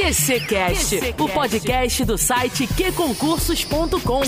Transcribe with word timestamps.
QCcast, 0.00 0.98
o 1.18 1.28
podcast 1.28 2.06
do 2.06 2.16
site 2.16 2.66
qconcursos.com. 2.66 4.22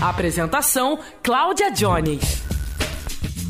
Apresentação: 0.00 0.98
Cláudia 1.22 1.70
Jones. 1.70 2.42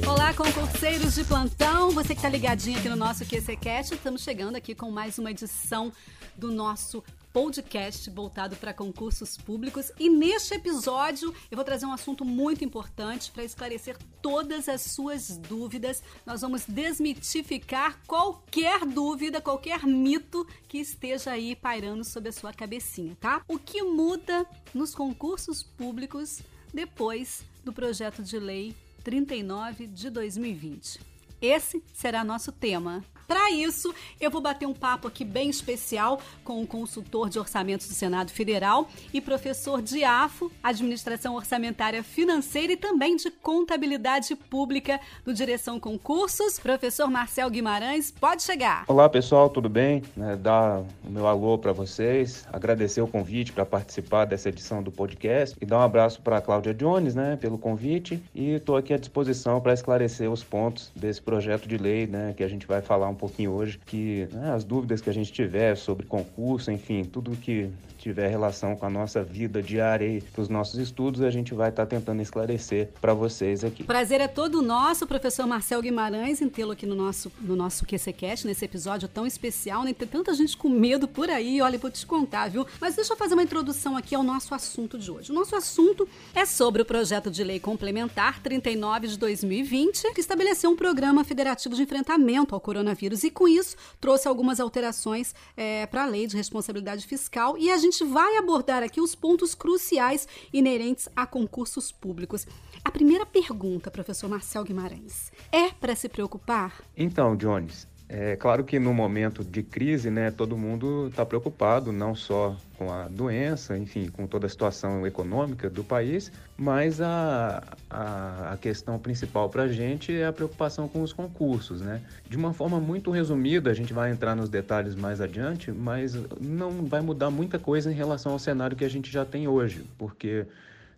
Olá, 0.05 0.35
concurseiros 0.35 1.15
de 1.15 1.23
plantão, 1.23 1.93
você 1.93 2.09
que 2.09 2.15
está 2.15 2.29
ligadinho 2.29 2.77
aqui 2.81 2.89
no 2.89 2.97
nosso 2.97 3.25
QCcast, 3.25 3.95
estamos 3.95 4.23
chegando 4.23 4.57
aqui 4.57 4.75
com 4.75 4.91
mais 4.91 5.21
uma 5.21 5.31
edição 5.31 5.93
do 6.37 6.51
nosso 6.51 7.05
podcast 7.33 8.09
voltado 8.11 8.57
para 8.57 8.75
concursos 8.75 9.37
públicos. 9.37 9.91
E 9.99 10.11
neste 10.11 10.55
episódio 10.55 11.35
eu 11.51 11.57
vou 11.57 11.65
trazer 11.65 11.87
um 11.87 11.93
assunto 11.93 12.25
muito 12.25 12.65
importante 12.65 13.31
para 13.31 13.45
esclarecer 13.45 13.97
todas 14.21 14.69
as 14.69 14.83
suas 14.83 15.37
dúvidas. 15.39 16.03
Nós 16.27 16.43
vamos 16.43 16.65
desmitificar 16.67 17.99
qualquer 18.07 18.85
dúvida, 18.85 19.41
qualquer 19.41 19.85
mito 19.87 20.47
que 20.69 20.79
esteja 20.79 21.33
aí 21.33 21.57
pairando 21.57 22.05
sobre 22.05 22.29
a 22.29 22.33
sua 22.33 22.53
cabecinha, 22.53 23.17
tá? 23.21 23.43
O 23.49 23.59
que 23.59 23.83
muda 23.83 24.47
nos 24.75 24.95
concursos 24.95 25.63
públicos 25.63 26.41
depois 26.73 27.43
do 27.65 27.73
projeto 27.73 28.23
de 28.23 28.39
lei 28.39 28.75
39 29.03 29.87
de 29.87 30.11
2020? 30.11 31.01
Esse 31.41 31.83
será 31.93 32.23
nosso 32.23 32.53
tema. 32.53 33.05
Para 33.33 33.51
isso, 33.51 33.95
eu 34.21 34.31
vou 34.31 34.43
bater 34.43 34.67
um 34.67 34.75
papo 34.75 35.09
aqui 35.09 35.25
bem 35.25 35.49
especial 35.49 36.21
com 36.45 36.63
o 36.63 36.67
consultor 36.67 37.31
de 37.31 37.39
orçamentos 37.39 37.89
do 37.89 37.95
Senado 37.95 38.31
Federal 38.31 38.87
e 39.11 39.23
professor 39.23 39.81
de 39.81 40.05
AFO, 40.05 40.53
Administração 40.63 41.35
Orçamentária 41.35 42.03
Financeira 42.03 42.75
e 42.75 42.77
também 42.77 43.17
de 43.17 43.31
Contabilidade 43.31 44.37
Pública 44.37 45.01
do 45.25 45.33
Direção 45.33 45.81
Concursos, 45.81 46.59
professor 46.59 47.11
Marcel 47.11 47.49
Guimarães. 47.49 48.11
Pode 48.11 48.43
chegar. 48.43 48.85
Olá, 48.87 49.09
pessoal, 49.09 49.49
tudo 49.49 49.67
bem? 49.67 50.03
É, 50.21 50.37
dar 50.37 50.81
o 51.03 51.09
meu 51.09 51.27
alô 51.27 51.57
para 51.57 51.73
vocês, 51.73 52.47
agradecer 52.53 53.01
o 53.01 53.09
convite 53.09 53.51
para 53.51 53.65
participar 53.65 54.27
dessa 54.27 54.51
edição 54.51 54.83
do 54.83 54.93
podcast 54.93 55.57
e 55.59 55.65
dar 55.65 55.79
um 55.79 55.83
abraço 55.83 56.21
para 56.21 56.37
a 56.37 56.43
Cláudia 56.43 56.75
Jones, 56.75 57.15
né, 57.15 57.39
pelo 57.41 57.57
convite 57.57 58.23
e 58.35 58.57
estou 58.57 58.77
aqui 58.77 58.93
à 58.93 58.99
disposição 58.99 59.59
para 59.59 59.73
esclarecer 59.73 60.31
os 60.31 60.45
pontos 60.45 60.93
desse 60.95 61.23
projeto 61.23 61.67
de 61.67 61.79
lei, 61.79 62.07
né, 62.07 62.35
que 62.37 62.45
a 62.45 62.49
gente 62.49 62.67
vai 62.67 62.83
falar 62.83 63.09
um 63.09 63.22
pouquinho 63.23 63.53
hoje, 63.53 63.79
que 63.79 64.29
né, 64.33 64.51
as 64.53 64.65
dúvidas 64.65 65.01
que 65.01 65.09
a 65.09 65.13
gente 65.13 65.33
tiver 65.33 65.77
sobre 65.77 66.05
concurso, 66.05 66.73
enfim, 66.73 67.05
tudo 67.05 67.37
que 67.37 67.71
tiver 68.03 68.29
relação 68.29 68.75
com 68.75 68.85
a 68.85 68.91
nossa 68.91 69.23
vida 69.23 69.63
diária 69.63 70.07
e 70.07 70.21
para 70.21 70.43
os 70.43 70.49
nossos 70.49 70.79
estudos, 70.81 71.23
a 71.23 71.31
gente 71.31 71.55
vai 71.55 71.71
estar 71.71 71.87
tá 71.87 71.97
tentando 71.97 72.21
esclarecer 72.21 72.89
para 73.01 73.15
vocês 73.15 73.63
aqui. 73.63 73.85
Prazer 73.85 74.21
é 74.21 74.27
todo 74.27 74.61
nosso, 74.61 75.07
professor 75.07 75.47
Marcel 75.47 75.81
Guimarães, 75.81 76.43
em 76.43 76.49
tê-lo 76.49 76.73
aqui 76.73 76.85
no 76.85 76.95
nosso, 76.95 77.31
no 77.41 77.55
nosso 77.55 77.87
QCCast, 77.87 78.47
nesse 78.47 78.65
episódio 78.65 79.09
tão 79.09 79.27
especial, 79.27 79.85
né? 79.85 79.93
Tem 79.93 80.09
tanta 80.09 80.35
gente 80.35 80.57
com 80.57 80.69
medo 80.69 81.07
por 81.07 81.31
aí, 81.31 81.63
olha, 81.63 81.79
vou 81.79 81.91
te 81.91 82.05
contar, 82.05 82.51
viu? 82.51 82.67
Mas 82.81 82.97
deixa 82.97 83.13
eu 83.13 83.17
fazer 83.17 83.35
uma 83.35 83.43
introdução 83.43 83.97
aqui 83.97 84.15
ao 84.15 84.23
nosso 84.23 84.55
assunto 84.55 84.99
de 84.99 85.11
hoje. 85.11 85.31
O 85.31 85.35
nosso 85.35 85.55
assunto 85.55 86.09
é 86.35 86.45
sobre 86.45 86.83
o 86.83 86.85
projeto 86.85 87.31
de 87.31 87.45
lei 87.45 87.61
complementar 87.61 88.43
39 88.43 89.09
de 89.09 89.19
2020, 89.19 90.13
que 90.13 90.21
estabeleceu 90.21 90.71
um 90.71 90.77
programa 90.77 91.23
federativo 91.25 91.75
de 91.75 91.83
enfrentamento 91.83 92.55
ao 92.55 92.61
coronavírus 92.61 93.23
e, 93.23 93.31
com 93.31 93.47
isso, 93.47 93.77
trouxe 94.01 94.27
algumas 94.27 94.59
alterações 94.59 95.35
é, 95.57 95.87
para 95.87 96.03
a 96.03 96.07
lei 96.07 96.27
de 96.27 96.37
responsabilidade 96.37 97.07
fiscal 97.07 97.57
e 97.57 97.71
a 97.71 97.77
gente 97.77 97.92
gente 97.93 98.05
vai 98.05 98.39
abordar 98.39 98.83
aqui 98.83 99.01
os 99.03 99.15
pontos 99.15 99.55
cruciais 99.55 100.27
inerentes 100.51 101.11
a 101.15 101.27
concursos 101.27 101.93
públicos. 101.93 102.47
A 102.83 102.91
primeira 102.91 103.27
pergunta, 103.27 103.91
professor 103.91 104.31
Marcel 104.31 104.65
Guimarães, 104.65 105.31
é 105.53 105.69
para 105.71 105.95
se 105.95 106.09
preocupar? 106.09 106.83
Então, 106.97 107.37
Jones, 107.37 107.87
é 108.15 108.37
claro 108.37 108.63
que 108.63 108.79
no 108.79 108.93
momento 108.93 109.43
de 109.43 109.63
crise, 109.63 110.11
né, 110.11 110.31
todo 110.31 110.55
mundo 110.55 111.09
está 111.09 111.25
preocupado, 111.25 111.91
não 111.91 112.15
só 112.15 112.55
com 112.77 112.93
a 112.93 113.09
doença, 113.09 113.79
enfim, 113.79 114.11
com 114.11 114.27
toda 114.27 114.45
a 114.45 114.51
situação 114.51 115.07
econômica 115.07 115.71
do 115.71 115.83
país, 115.83 116.31
mas 116.55 117.01
a, 117.01 117.63
a, 117.89 118.53
a 118.53 118.57
questão 118.59 118.99
principal 118.99 119.49
para 119.49 119.63
a 119.63 119.69
gente 119.69 120.15
é 120.15 120.27
a 120.27 120.33
preocupação 120.33 120.87
com 120.89 121.01
os 121.01 121.11
concursos, 121.11 121.81
né? 121.81 122.03
De 122.29 122.37
uma 122.37 122.53
forma 122.53 122.79
muito 122.79 123.11
resumida, 123.11 123.71
a 123.71 123.75
gente 123.75 123.95
vai 123.95 124.11
entrar 124.11 124.37
nos 124.37 124.51
detalhes 124.51 124.95
mais 124.95 125.19
adiante, 125.19 125.73
mas 125.73 126.15
não 126.39 126.85
vai 126.85 127.01
mudar 127.01 127.31
muita 127.31 127.59
coisa 127.59 127.91
em 127.91 127.95
relação 127.95 128.33
ao 128.33 128.39
cenário 128.39 128.77
que 128.77 128.85
a 128.85 128.91
gente 128.91 129.11
já 129.11 129.25
tem 129.25 129.49
hoje, 129.49 129.87
porque 129.97 130.45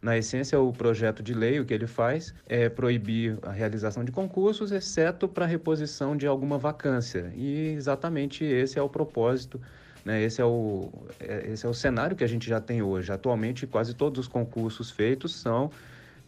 na 0.05 0.17
essência, 0.19 0.61
o 0.61 0.73
projeto 0.73 1.23
de 1.23 1.33
lei, 1.33 1.59
o 1.59 1.65
que 1.65 1.73
ele 1.73 1.87
faz 1.87 2.35
é 2.47 2.69
proibir 2.69 3.39
a 3.43 3.51
realização 3.51 4.05
de 4.05 4.13
concursos, 4.13 4.71
exceto 4.71 5.27
para 5.27 5.47
reposição 5.47 6.17
de 6.17 6.27
alguma 6.27 6.59
vacância. 6.59 7.33
E 7.35 7.75
exatamente 7.75 8.45
esse 8.45 8.79
é 8.79 8.83
o 8.83 8.89
propósito 8.89 9.61
né? 10.05 10.23
Esse, 10.23 10.41
é 10.41 10.45
o, 10.45 10.93
é, 11.19 11.51
esse 11.51 11.65
é 11.65 11.69
o 11.69 11.75
cenário 11.75 12.15
que 12.15 12.23
a 12.23 12.27
gente 12.27 12.49
já 12.49 12.61
tem 12.61 12.83
hoje. 12.83 13.11
Atualmente, 13.11 13.67
quase 13.67 13.95
todos 13.95 14.21
os 14.21 14.29
concursos 14.29 14.91
feitos 14.91 15.35
são 15.35 15.71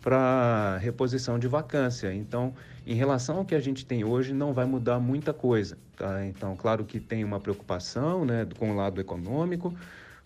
para 0.00 0.78
reposição 0.78 1.38
de 1.38 1.46
vacância. 1.46 2.14
Então, 2.14 2.54
em 2.86 2.94
relação 2.94 3.38
ao 3.38 3.44
que 3.44 3.54
a 3.54 3.60
gente 3.60 3.84
tem 3.84 4.04
hoje, 4.04 4.32
não 4.32 4.54
vai 4.54 4.64
mudar 4.64 4.98
muita 4.98 5.32
coisa. 5.32 5.76
Tá? 5.96 6.24
Então, 6.24 6.56
claro 6.56 6.84
que 6.84 7.00
tem 7.00 7.24
uma 7.24 7.40
preocupação 7.40 8.24
né, 8.24 8.46
com 8.58 8.70
o 8.70 8.74
lado 8.74 9.00
econômico, 9.00 9.74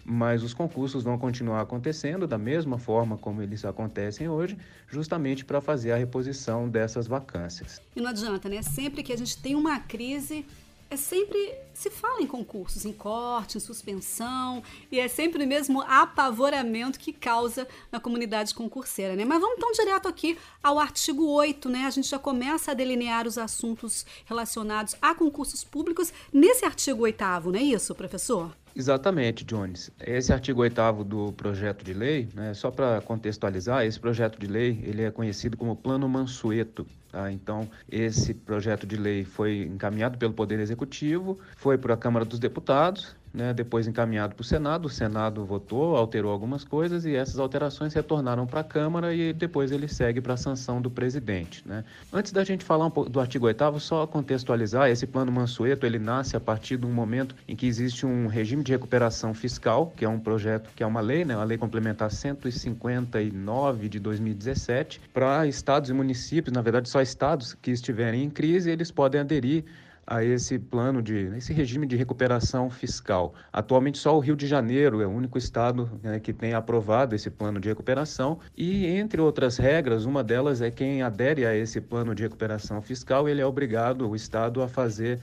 mas 0.05 0.43
os 0.43 0.55
concursos 0.55 1.03
vão 1.03 1.19
continuar 1.19 1.61
acontecendo 1.61 2.27
da 2.27 2.39
mesma 2.39 2.79
forma 2.79 3.17
como 3.17 3.43
eles 3.43 3.65
acontecem 3.65 4.29
hoje, 4.29 4.57
justamente 4.89 5.45
para 5.45 5.61
fazer 5.61 5.93
a 5.93 5.97
reposição 5.97 6.69
dessas 6.69 7.07
vacâncias. 7.07 7.81
E 7.95 8.01
não 8.01 8.11
adianta, 8.11 8.49
né? 8.49 8.63
Sempre 8.63 9.03
que 9.03 9.13
a 9.13 9.19
gente 9.19 9.37
tem 9.39 9.55
uma 9.55 9.79
crise, 9.81 10.45
é 10.91 10.97
sempre 10.97 11.55
se 11.73 11.89
fala 11.89 12.21
em 12.21 12.27
concursos, 12.27 12.85
em 12.85 12.93
corte, 12.93 13.57
em 13.57 13.61
suspensão, 13.61 14.63
e 14.91 14.99
é 14.99 15.07
sempre 15.07 15.45
o 15.45 15.47
mesmo 15.47 15.81
apavoramento 15.83 16.99
que 16.99 17.13
causa 17.13 17.67
na 17.93 18.01
comunidade 18.01 18.53
concurseira, 18.53 19.15
né? 19.15 19.25
Mas 19.25 19.41
vamos 19.41 19.57
então 19.57 19.71
direto 19.71 20.09
aqui 20.09 20.37
ao 20.61 20.81
artigo 20.81 21.25
8, 21.27 21.69
né? 21.69 21.85
A 21.85 21.91
gente 21.91 22.09
já 22.09 22.19
começa 22.19 22.73
a 22.73 22.75
delinear 22.75 23.27
os 23.27 23.39
assuntos 23.39 24.05
relacionados 24.25 24.97
a 25.01 25.15
concursos 25.15 25.63
públicos 25.63 26.13
nesse 26.33 26.65
artigo 26.65 27.03
8 27.05 27.21
não 27.45 27.55
é 27.55 27.63
isso, 27.63 27.95
professor? 27.95 28.51
Exatamente, 28.75 29.45
Jones. 29.45 29.91
Esse 30.01 30.33
artigo 30.33 30.61
8 30.61 31.05
do 31.05 31.33
projeto 31.33 31.85
de 31.85 31.93
lei, 31.93 32.29
né, 32.35 32.55
só 32.55 32.71
para 32.71 33.01
contextualizar, 33.01 33.85
esse 33.85 33.99
projeto 33.99 34.39
de 34.39 34.47
lei 34.47 34.81
ele 34.85 35.03
é 35.03 35.11
conhecido 35.11 35.57
como 35.57 35.75
Plano 35.77 36.09
Mansueto. 36.09 36.87
Tá? 37.11 37.31
Então, 37.33 37.69
esse 37.91 38.33
projeto 38.33 38.87
de 38.87 38.97
lei 38.97 39.25
foi 39.25 39.63
encaminhado 39.63 40.17
pelo 40.17 40.33
Poder 40.33 40.61
Executivo, 40.61 41.39
foi 41.57 41.77
para 41.77 41.95
a 41.95 41.97
Câmara 41.97 42.25
dos 42.25 42.39
Deputados, 42.39 43.17
né, 43.33 43.53
depois 43.55 43.87
encaminhado 43.87 44.35
para 44.35 44.43
o 44.43 44.45
Senado. 44.45 44.87
O 44.87 44.89
Senado 44.89 45.45
votou, 45.45 45.97
alterou 45.97 46.33
algumas 46.33 46.65
coisas 46.65 47.05
e 47.05 47.15
essas 47.15 47.39
alterações 47.39 47.95
retornaram 47.95 48.47
para 48.47 48.61
a 48.61 48.65
Câmara 48.65 49.15
e 49.15 49.33
depois 49.33 49.71
ele 49.73 49.89
segue 49.89 50.21
para 50.21 50.35
a 50.35 50.37
sanção 50.37 50.81
do 50.81 50.91
presidente. 50.91 51.67
Né? 51.67 51.85
Antes 52.13 52.33
da 52.33 52.45
gente 52.45 52.65
falar 52.65 52.87
um 52.87 52.91
pouco 52.91 53.11
do 53.11 53.21
artigo 53.21 53.47
8 53.47 53.79
só 53.79 54.07
contextualizar, 54.07 54.91
esse 54.91 55.07
plano 55.07 55.31
Mansueto 55.31 55.87
ele 55.87 55.99
nasce 55.99 56.37
a 56.37 56.41
partir 56.41 56.77
de 56.77 56.87
um 56.87 56.93
momento 56.93 57.35
em 57.47 57.55
que 57.55 57.67
existe 57.67 58.05
um 58.05 58.27
regime 58.27 58.63
de 58.63 58.73
recuperação 58.73 59.33
fiscal, 59.33 59.93
que 59.97 60.05
é 60.05 60.09
um 60.09 60.19
projeto, 60.19 60.71
que 60.75 60.83
é 60.83 60.87
uma 60.87 61.01
lei, 61.01 61.25
né, 61.25 61.35
a 61.35 61.45
lei 61.45 61.59
complementar 61.59 62.11
159 62.11 63.89
de 63.89 63.99
2017, 63.99 65.01
para 65.13 65.47
estados 65.47 65.91
e 65.91 65.93
municípios, 65.93 66.53
na 66.53 66.63
verdade 66.63 66.89
só 66.89 67.01
estados 67.01 67.55
que 67.55 67.71
estiverem 67.71 68.25
em 68.25 68.31
crise, 68.31 68.71
eles 68.71 68.91
podem 68.91 69.21
aderir 69.21 69.65
a 70.11 70.25
esse 70.25 70.59
plano 70.59 71.01
de, 71.01 71.31
esse 71.37 71.53
regime 71.53 71.87
de 71.87 71.95
recuperação 71.95 72.69
fiscal. 72.69 73.33
Atualmente 73.53 73.97
só 73.97 74.17
o 74.17 74.19
Rio 74.19 74.35
de 74.35 74.45
Janeiro 74.45 75.01
é 75.01 75.07
o 75.07 75.11
único 75.11 75.39
estado 75.39 75.89
né, 76.03 76.19
que 76.19 76.33
tem 76.33 76.53
aprovado 76.53 77.15
esse 77.15 77.31
plano 77.31 77.61
de 77.61 77.69
recuperação 77.69 78.41
e 78.57 78.87
entre 78.87 79.21
outras 79.21 79.57
regras, 79.57 80.05
uma 80.07 80.25
delas 80.25 80.61
é 80.61 80.69
quem 80.69 81.01
adere 81.01 81.47
a 81.47 81.55
esse 81.55 81.81
plano 81.81 82.13
de 82.13 82.25
recuperação 82.25 82.83
fiscal, 82.83 83.29
ele 83.29 83.41
é 83.41 83.47
obrigado 83.47 84.09
o 84.09 84.17
estado 84.17 84.61
a 84.63 84.69
fazer 84.69 85.21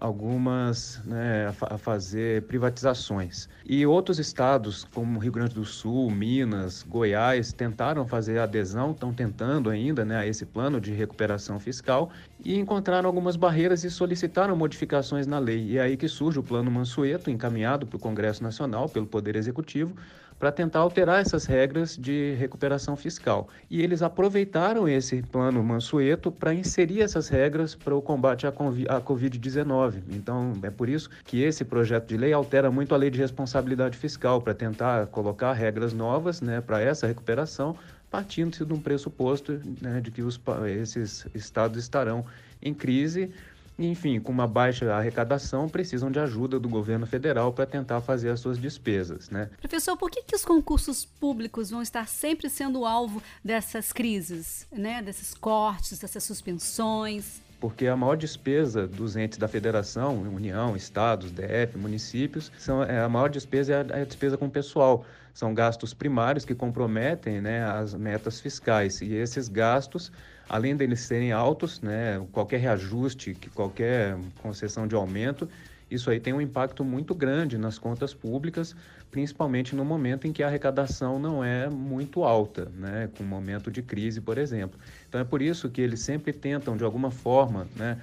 algumas, 0.00 1.00
né, 1.04 1.52
a 1.62 1.78
fazer 1.78 2.42
privatizações. 2.42 3.48
E 3.64 3.84
outros 3.86 4.18
estados, 4.18 4.84
como 4.94 5.18
Rio 5.18 5.32
Grande 5.32 5.54
do 5.54 5.64
Sul, 5.64 6.10
Minas, 6.10 6.82
Goiás, 6.82 7.52
tentaram 7.52 8.06
fazer 8.06 8.38
adesão, 8.38 8.92
estão 8.92 9.12
tentando 9.12 9.70
ainda 9.70 10.04
né, 10.04 10.16
a 10.16 10.26
esse 10.26 10.46
plano 10.46 10.80
de 10.80 10.92
recuperação 10.92 11.58
fiscal 11.58 12.10
e 12.44 12.56
encontraram 12.58 13.08
algumas 13.08 13.36
barreiras 13.36 13.84
e 13.84 13.90
solicitaram 13.90 14.56
modificações 14.56 15.26
na 15.26 15.38
lei. 15.38 15.64
E 15.64 15.78
é 15.78 15.82
aí 15.82 15.96
que 15.96 16.08
surge 16.08 16.38
o 16.38 16.42
Plano 16.42 16.70
Mansueto, 16.70 17.30
encaminhado 17.30 17.86
para 17.86 17.96
o 17.96 18.00
Congresso 18.00 18.42
Nacional 18.42 18.88
pelo 18.88 19.06
Poder 19.06 19.36
Executivo, 19.36 19.94
para 20.38 20.52
tentar 20.52 20.80
alterar 20.80 21.20
essas 21.20 21.44
regras 21.44 21.96
de 21.96 22.34
recuperação 22.34 22.96
fiscal. 22.96 23.48
E 23.68 23.82
eles 23.82 24.02
aproveitaram 24.02 24.88
esse 24.88 25.22
plano 25.22 25.62
Mansueto 25.62 26.30
para 26.30 26.54
inserir 26.54 27.02
essas 27.02 27.28
regras 27.28 27.74
para 27.74 27.94
o 27.94 28.00
combate 28.00 28.46
à 28.46 28.52
Covid-19. 28.52 30.02
Então, 30.10 30.52
é 30.62 30.70
por 30.70 30.88
isso 30.88 31.10
que 31.24 31.42
esse 31.42 31.64
projeto 31.64 32.06
de 32.06 32.16
lei 32.16 32.32
altera 32.32 32.70
muito 32.70 32.94
a 32.94 32.98
lei 32.98 33.10
de 33.10 33.18
responsabilidade 33.18 33.96
fiscal, 33.96 34.40
para 34.40 34.54
tentar 34.54 35.06
colocar 35.08 35.52
regras 35.52 35.92
novas 35.92 36.40
né, 36.40 36.60
para 36.60 36.80
essa 36.80 37.06
recuperação, 37.06 37.76
partindo-se 38.10 38.64
de 38.64 38.72
um 38.72 38.80
pressuposto 38.80 39.60
né, 39.80 40.00
de 40.00 40.10
que 40.10 40.22
os, 40.22 40.40
esses 40.66 41.26
estados 41.34 41.78
estarão 41.78 42.24
em 42.62 42.72
crise 42.72 43.30
enfim, 43.78 44.18
com 44.18 44.32
uma 44.32 44.46
baixa 44.46 44.92
arrecadação, 44.92 45.68
precisam 45.68 46.10
de 46.10 46.18
ajuda 46.18 46.58
do 46.58 46.68
governo 46.68 47.06
federal 47.06 47.52
para 47.52 47.64
tentar 47.64 48.00
fazer 48.00 48.30
as 48.30 48.40
suas 48.40 48.58
despesas. 48.58 49.30
Né? 49.30 49.48
Professor, 49.60 49.96
por 49.96 50.10
que, 50.10 50.22
que 50.22 50.34
os 50.34 50.44
concursos 50.44 51.04
públicos 51.04 51.70
vão 51.70 51.80
estar 51.80 52.08
sempre 52.08 52.50
sendo 52.50 52.84
alvo 52.84 53.22
dessas 53.44 53.92
crises, 53.92 54.66
né? 54.72 55.00
desses 55.00 55.34
cortes, 55.34 55.98
dessas 55.98 56.24
suspensões? 56.24 57.40
porque 57.60 57.86
a 57.86 57.96
maior 57.96 58.16
despesa 58.16 58.86
dos 58.86 59.16
entes 59.16 59.36
da 59.36 59.48
federação, 59.48 60.20
União, 60.22 60.76
Estados, 60.76 61.32
DF, 61.32 61.76
municípios, 61.76 62.52
são, 62.58 62.82
é, 62.84 63.00
a 63.00 63.08
maior 63.08 63.28
despesa 63.28 63.72
é 63.72 63.76
a, 63.76 63.98
é 63.98 64.02
a 64.02 64.04
despesa 64.04 64.36
com 64.36 64.46
o 64.46 64.50
pessoal. 64.50 65.04
São 65.34 65.54
gastos 65.54 65.94
primários 65.94 66.44
que 66.44 66.54
comprometem 66.54 67.40
né, 67.40 67.64
as 67.64 67.94
metas 67.94 68.40
fiscais. 68.40 69.00
E 69.00 69.14
esses 69.14 69.48
gastos, 69.48 70.12
além 70.48 70.76
deles 70.76 71.00
serem 71.00 71.32
altos, 71.32 71.80
né, 71.80 72.24
qualquer 72.32 72.58
reajuste, 72.60 73.36
qualquer 73.54 74.16
concessão 74.42 74.86
de 74.86 74.94
aumento, 74.94 75.48
isso 75.90 76.10
aí 76.10 76.20
tem 76.20 76.32
um 76.32 76.40
impacto 76.40 76.84
muito 76.84 77.14
grande 77.14 77.56
nas 77.56 77.78
contas 77.78 78.12
públicas, 78.12 78.76
principalmente 79.10 79.74
no 79.74 79.84
momento 79.84 80.26
em 80.26 80.32
que 80.32 80.42
a 80.42 80.46
arrecadação 80.46 81.18
não 81.18 81.42
é 81.42 81.68
muito 81.68 82.24
alta, 82.24 82.70
né, 82.76 83.08
com 83.16 83.24
um 83.24 83.26
momento 83.26 83.70
de 83.70 83.82
crise, 83.82 84.20
por 84.20 84.36
exemplo. 84.36 84.78
Então 85.08 85.20
é 85.20 85.24
por 85.24 85.40
isso 85.40 85.68
que 85.70 85.80
eles 85.80 86.00
sempre 86.00 86.32
tentam, 86.32 86.76
de 86.76 86.84
alguma 86.84 87.10
forma, 87.10 87.66
né, 87.74 87.98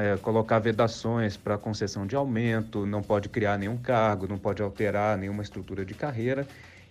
é, 0.00 0.16
colocar 0.16 0.58
vedações 0.58 1.36
para 1.36 1.56
concessão 1.56 2.06
de 2.06 2.16
aumento, 2.16 2.84
não 2.84 3.02
pode 3.02 3.28
criar 3.28 3.58
nenhum 3.58 3.76
cargo, 3.76 4.26
não 4.26 4.38
pode 4.38 4.62
alterar 4.62 5.16
nenhuma 5.16 5.42
estrutura 5.42 5.84
de 5.84 5.94
carreira. 5.94 6.46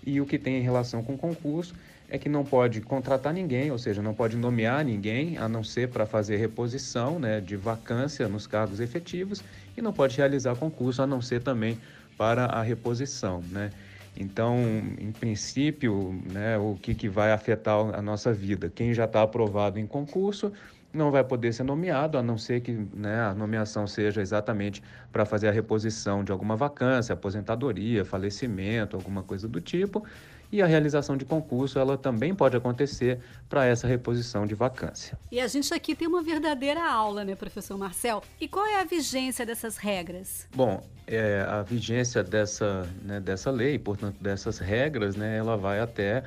E 0.05 0.19
o 0.19 0.25
que 0.25 0.37
tem 0.37 0.57
em 0.57 0.61
relação 0.61 1.03
com 1.03 1.17
concurso 1.17 1.75
é 2.09 2.17
que 2.17 2.27
não 2.27 2.43
pode 2.43 2.81
contratar 2.81 3.33
ninguém, 3.33 3.71
ou 3.71 3.77
seja, 3.77 4.01
não 4.01 4.13
pode 4.13 4.35
nomear 4.35 4.83
ninguém, 4.83 5.37
a 5.37 5.47
não 5.47 5.63
ser 5.63 5.87
para 5.87 6.05
fazer 6.05 6.35
reposição 6.35 7.17
né, 7.17 7.39
de 7.39 7.55
vacância 7.55 8.27
nos 8.27 8.45
cargos 8.45 8.81
efetivos, 8.81 9.41
e 9.77 9.81
não 9.81 9.93
pode 9.93 10.17
realizar 10.17 10.55
concurso, 10.55 11.01
a 11.01 11.07
não 11.07 11.21
ser 11.21 11.41
também 11.41 11.77
para 12.17 12.45
a 12.45 12.61
reposição. 12.61 13.41
Né? 13.49 13.71
Então, 14.17 14.57
em 14.99 15.11
princípio, 15.11 16.21
né, 16.31 16.57
o 16.57 16.77
que, 16.81 16.93
que 16.93 17.07
vai 17.07 17.31
afetar 17.31 17.77
a 17.95 18.01
nossa 18.01 18.33
vida? 18.33 18.69
Quem 18.73 18.93
já 18.93 19.05
está 19.05 19.21
aprovado 19.21 19.79
em 19.79 19.87
concurso 19.87 20.51
não 20.93 21.11
vai 21.11 21.23
poder 21.23 21.53
ser 21.53 21.63
nomeado, 21.63 22.17
a 22.17 22.23
não 22.23 22.37
ser 22.37 22.61
que 22.61 22.71
né, 22.71 23.21
a 23.21 23.33
nomeação 23.33 23.87
seja 23.87 24.21
exatamente 24.21 24.81
para 25.11 25.25
fazer 25.25 25.47
a 25.47 25.51
reposição 25.51 26.23
de 26.23 26.31
alguma 26.31 26.55
vacância, 26.55 27.13
aposentadoria, 27.13 28.03
falecimento, 28.03 28.95
alguma 28.95 29.23
coisa 29.23 29.47
do 29.47 29.61
tipo. 29.61 30.05
E 30.51 30.61
a 30.61 30.65
realização 30.65 31.15
de 31.15 31.23
concurso, 31.23 31.79
ela 31.79 31.97
também 31.97 32.35
pode 32.35 32.57
acontecer 32.57 33.19
para 33.47 33.65
essa 33.65 33.87
reposição 33.87 34.45
de 34.45 34.53
vacância. 34.53 35.17
E 35.31 35.39
a 35.39 35.47
gente 35.47 35.73
aqui 35.73 35.95
tem 35.95 36.05
uma 36.05 36.21
verdadeira 36.21 36.85
aula, 36.85 37.23
né, 37.23 37.35
professor 37.35 37.77
Marcel? 37.77 38.21
E 38.39 38.49
qual 38.49 38.65
é 38.65 38.81
a 38.81 38.83
vigência 38.83 39.45
dessas 39.45 39.77
regras? 39.77 40.45
Bom, 40.53 40.83
é, 41.07 41.45
a 41.47 41.61
vigência 41.61 42.21
dessa, 42.21 42.85
né, 43.01 43.21
dessa 43.21 43.49
lei, 43.49 43.79
portanto, 43.79 44.17
dessas 44.19 44.59
regras, 44.59 45.15
né, 45.15 45.37
ela 45.37 45.55
vai 45.55 45.79
até 45.79 46.23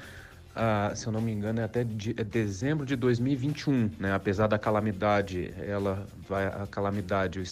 se 0.94 1.06
eu 1.06 1.12
não 1.12 1.20
me 1.20 1.32
engano, 1.32 1.60
é 1.60 1.64
até 1.64 1.82
de, 1.82 2.14
é 2.16 2.24
dezembro 2.24 2.86
de 2.86 2.96
2021, 2.96 3.90
né? 3.98 4.12
Apesar 4.14 4.46
da 4.46 4.58
calamidade, 4.58 5.52
ela 5.58 6.06
vai 6.28 6.46
a 6.46 6.66
calamidade, 6.70 7.40
o, 7.40 7.42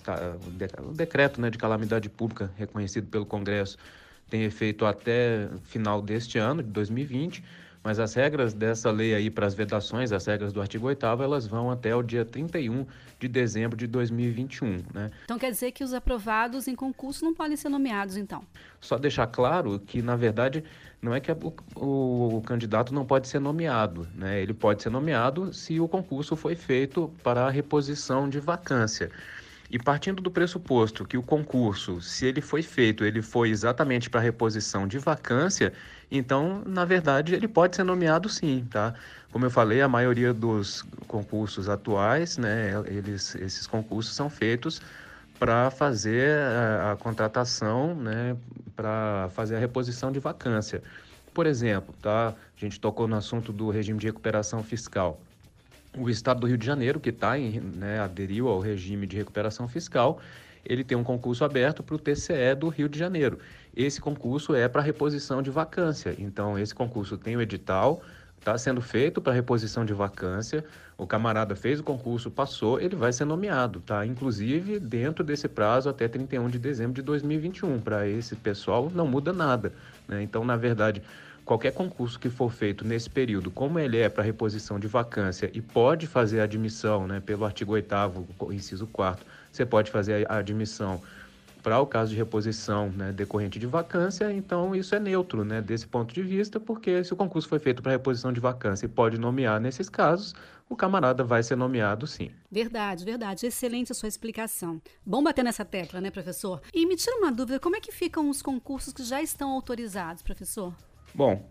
o 0.89 0.93
decreto, 0.93 1.41
né, 1.41 1.51
de 1.51 1.59
calamidade 1.59 2.09
pública 2.09 2.51
reconhecido 2.57 3.07
pelo 3.09 3.27
Congresso 3.27 3.77
tem 4.33 4.45
efeito 4.45 4.87
até 4.87 5.47
final 5.65 6.01
deste 6.01 6.39
ano, 6.39 6.63
de 6.63 6.71
2020, 6.71 7.45
mas 7.83 7.99
as 7.99 8.15
regras 8.15 8.55
dessa 8.55 8.91
lei 8.91 9.15
aí 9.15 9.31
para 9.31 9.47
as 9.47 9.55
vedações, 9.55 10.13
as 10.13 10.25
regras 10.27 10.53
do 10.53 10.61
artigo 10.61 10.87
8 10.87 11.05
elas 11.05 11.47
vão 11.47 11.71
até 11.71 11.95
o 11.95 12.03
dia 12.03 12.25
31 12.25 12.87
de 13.19 13.29
dezembro 13.29 13.77
de 13.77 13.87
2021, 13.87 14.83
né? 14.95 15.11
Então 15.25 15.39
quer 15.39 15.51
dizer 15.51 15.73
que 15.73 15.83
os 15.83 15.93
aprovados 15.93 16.69
em 16.69 16.75
concurso 16.75 17.25
não 17.25 17.35
podem 17.35 17.57
ser 17.57 17.69
nomeados, 17.69 18.17
então? 18.17 18.45
Só 18.81 18.99
deixar 18.99 19.27
claro 19.27 19.79
que, 19.81 20.01
na 20.01 20.17
verdade, 20.17 20.65
não 21.01 21.15
é 21.15 21.21
que 21.21 21.33
o, 21.33 21.55
o, 21.75 22.37
o, 22.37 22.43
candidato 22.43 22.95
não 22.95 23.05
pode 23.05 23.29
ser 23.29 23.41
nomeado, 23.41 24.07
né? 24.15 24.41
Ele 24.41 24.55
pode 24.55 24.83
ser 24.83 24.91
nomeado 24.91 25.53
se 25.53 25.81
o 25.81 25.89
concurso 25.89 26.37
foi 26.37 26.55
feito 26.55 27.13
para 27.23 27.47
a 27.47 27.51
reposição 27.51 28.29
de 28.29 28.39
vacância. 28.39 29.11
E 29.73 29.79
partindo 29.79 30.21
do 30.21 30.31
pressuposto 30.31 31.03
que 31.03 31.17
o 31.17 31.23
concurso, 31.23 31.99
se 32.03 32.27
ele 32.27 32.43
foi 32.43 32.63
feito, 32.63 33.07
ele 33.07 33.23
foi 33.23 33.49
exatamente 33.49 34.11
para 34.11 34.21
reposição 34.21 34.87
de 34.87 34.99
vacância, 34.99 35.73
então, 36.11 36.63
na 36.67 36.85
verdade, 36.85 37.35
ele 37.35 37.49
pode 37.49 37.77
ser 37.77 37.83
nomeado 37.83 38.29
sim, 38.29 38.67
tá? 38.71 38.93
Como 39.33 39.47
eu 39.47 39.51
falei, 39.51 39.81
a 39.81 39.89
maioria 39.89 40.35
dos 40.35 40.83
concursos 41.09 41.71
atuais, 41.71 42.37
né, 42.37 42.73
eles, 42.87 43.35
esses 43.37 43.67
concursos 43.67 44.15
são 44.15 44.29
feitos 44.29 44.83
para 45.39 45.71
fazer 45.71 46.37
a, 46.39 46.93
a, 46.93 46.97
contratação, 46.97 47.95
né, 47.95 48.37
para 48.77 49.31
fazer 49.31 49.57
a 49.57 49.59
reposição 49.59 50.13
de 50.13 50.19
vacância. 50.19 50.83
Por 51.33 51.47
exemplo, 51.47 51.95
tá? 52.03 52.35
A 52.35 52.61
gente 52.61 52.79
tocou 52.79 53.09
no 53.09 53.17
assunto 53.17 53.51
do 53.55 53.71
regime 53.71 53.99
de 53.99 54.07
recuperação 54.07 54.63
fiscal 54.63 55.19
o 55.97 56.09
Estado 56.09 56.41
do 56.41 56.47
Rio 56.47 56.57
de 56.57 56.65
Janeiro, 56.65 56.99
que 56.99 57.13
tá 57.13 57.39
em, 57.39 57.61
né, 57.61 58.01
aderiu 58.01 58.49
ao 58.49 58.61
regime 58.61 59.07
de 59.07 59.17
recuperação 59.17 59.69
fiscal, 59.69 60.21
ele 60.65 60.85
tem 60.85 60.97
um 60.97 61.05
concurso 61.05 61.45
aberto 61.45 61.83
para 61.83 61.95
o 61.95 61.99
TCE 61.99 62.55
do 62.59 62.69
Rio 62.69 62.89
de 62.89 62.99
Janeiro. 62.99 63.39
Esse 63.77 64.01
concurso 64.01 64.55
é 64.55 64.69
para 64.69 64.81
reposição 64.81 65.43
de 65.43 65.51
vacância. 65.51 66.15
Então, 66.19 66.59
esse 66.59 66.75
concurso 66.75 67.19
tem 67.19 67.37
o 67.37 67.43
edital, 67.43 68.03
está 68.39 68.57
sendo 68.57 68.81
feito 68.81 69.21
para 69.21 69.33
reposição 69.33 69.85
de 69.85 69.93
vacância. 69.93 70.65
O 70.97 71.07
camarada 71.07 71.57
fez 71.57 71.81
o 71.81 71.83
concurso, 71.83 72.31
passou, 72.31 72.81
ele 72.81 72.95
vai 72.95 73.13
ser 73.13 73.25
nomeado, 73.25 73.81
tá? 73.81 74.07
Inclusive 74.07 74.79
dentro 74.79 75.25
desse 75.25 75.49
prazo 75.49 75.89
até 75.89 76.07
31 76.07 76.49
de 76.49 76.59
dezembro 76.59 76.95
de 76.95 77.03
2021. 77.03 77.81
Para 77.81 78.07
esse 78.09 78.37
pessoal 78.37 78.91
não 78.95 79.07
muda 79.07 79.33
nada. 79.33 79.73
Né? 80.07 80.23
Então, 80.23 80.45
na 80.45 80.57
verdade, 80.57 81.03
qualquer 81.45 81.73
concurso 81.73 82.19
que 82.19 82.31
for 82.31 82.53
feito 82.53 82.85
nesse 82.85 83.11
período, 83.11 83.51
como 83.51 83.79
ele 83.79 83.99
é 83.99 84.09
para 84.09 84.23
reposição 84.23 84.79
de 84.79 84.87
vacância 84.87 85.51
e 85.53 85.61
pode 85.61 86.07
fazer 86.07 86.41
a 86.41 86.45
admissão, 86.45 87.07
né, 87.07 87.21
pelo 87.21 87.45
artigo 87.45 87.73
8 87.73 87.95
inciso 88.53 88.87
4 88.87 89.25
você 89.51 89.67
pode 89.67 89.91
fazer 89.91 90.31
a 90.31 90.37
admissão 90.37 91.03
para 91.63 91.79
o 91.79 91.87
caso 91.87 92.11
de 92.11 92.17
reposição 92.17 92.91
né, 92.91 93.13
decorrente 93.13 93.59
de 93.59 93.67
vacância, 93.67 94.33
então 94.33 94.75
isso 94.75 94.95
é 94.95 94.99
neutro 94.99 95.45
né, 95.45 95.61
desse 95.61 95.87
ponto 95.87 96.13
de 96.13 96.23
vista, 96.23 96.59
porque 96.59 97.05
se 97.05 97.13
o 97.13 97.17
concurso 97.17 97.49
foi 97.49 97.61
feito 97.61 97.81
para 97.83 97.93
reposição 97.93 98.33
de 98.33 98.41
vacância 98.41 98.87
e 98.87 98.89
pode 98.89 99.17
nomear 99.17 99.61
nesses 99.61 99.89
casos, 99.89 100.35
o 100.69 100.75
camarada 100.75 101.23
vai 101.23 101.43
ser 101.43 101.55
nomeado 101.55 102.07
sim. 102.07 102.31
Verdade, 102.51 103.05
verdade. 103.05 103.47
Excelente 103.47 103.93
a 103.93 103.95
sua 103.95 104.09
explicação. 104.09 104.81
Bom 105.05 105.23
bater 105.23 105.45
nessa 105.45 105.65
tecla, 105.65 106.01
né, 106.01 106.11
professor? 106.11 106.61
E 106.73 106.85
me 106.87 106.97
tira 106.97 107.17
uma 107.17 107.31
dúvida, 107.31 107.61
como 107.61 107.77
é 107.77 107.81
que 107.81 107.93
ficam 107.93 108.29
os 108.29 108.43
concursos 108.43 108.93
que 108.93 109.05
já 109.05 109.23
estão 109.23 109.51
autorizados, 109.51 110.23
professor? 110.23 110.75
Bom, 111.15 111.45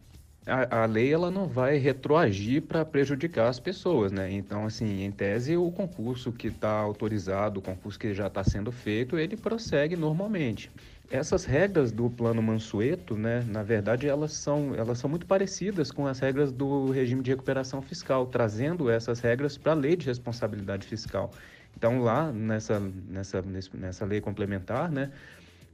a, 0.45 0.81
a, 0.81 0.85
lei 0.85 1.13
ela 1.13 1.29
não 1.29 1.47
vai 1.47 1.77
retroagir 1.77 2.63
para 2.63 2.83
prejudicar 2.83 3.47
as 3.47 3.59
pessoas, 3.59 4.11
né? 4.11 4.31
Então, 4.31 4.65
assim, 4.65 5.03
em 5.03 5.11
tese, 5.11 5.55
o 5.55 5.71
concurso 5.71 6.31
que 6.31 6.47
está 6.47 6.71
autorizado, 6.71 7.59
o 7.59 7.63
concurso 7.63 7.99
que 7.99 8.13
já 8.13 8.27
está 8.27 8.43
sendo 8.43 8.71
feito, 8.71 9.19
ele 9.19 9.37
prossegue 9.37 9.95
normalmente. 9.95 10.71
Essas 11.11 11.45
regras 11.45 11.91
do 11.91 12.09
plano 12.09 12.41
Mansueto, 12.41 13.15
né, 13.17 13.43
na 13.47 13.61
verdade, 13.61 14.07
elas 14.07 14.33
são, 14.33 14.73
elas 14.73 14.97
são 14.97 15.09
muito 15.09 15.25
parecidas 15.25 15.91
com 15.91 16.07
as 16.07 16.19
regras 16.19 16.51
do 16.51 16.89
regime 16.89 17.21
de 17.21 17.31
recuperação 17.31 17.81
fiscal, 17.81 18.25
trazendo 18.25 18.89
essas 18.89 19.19
regras 19.19 19.57
para 19.57 19.73
a 19.73 19.75
lei 19.75 19.95
de 19.95 20.07
responsabilidade 20.07 20.87
fiscal. 20.87 21.31
Então, 21.77 22.01
lá 22.01 22.31
nessa, 22.31 22.79
nessa, 22.79 23.43
nessa 23.73 24.05
lei 24.05 24.21
complementar, 24.21 24.89
né, 24.89 25.11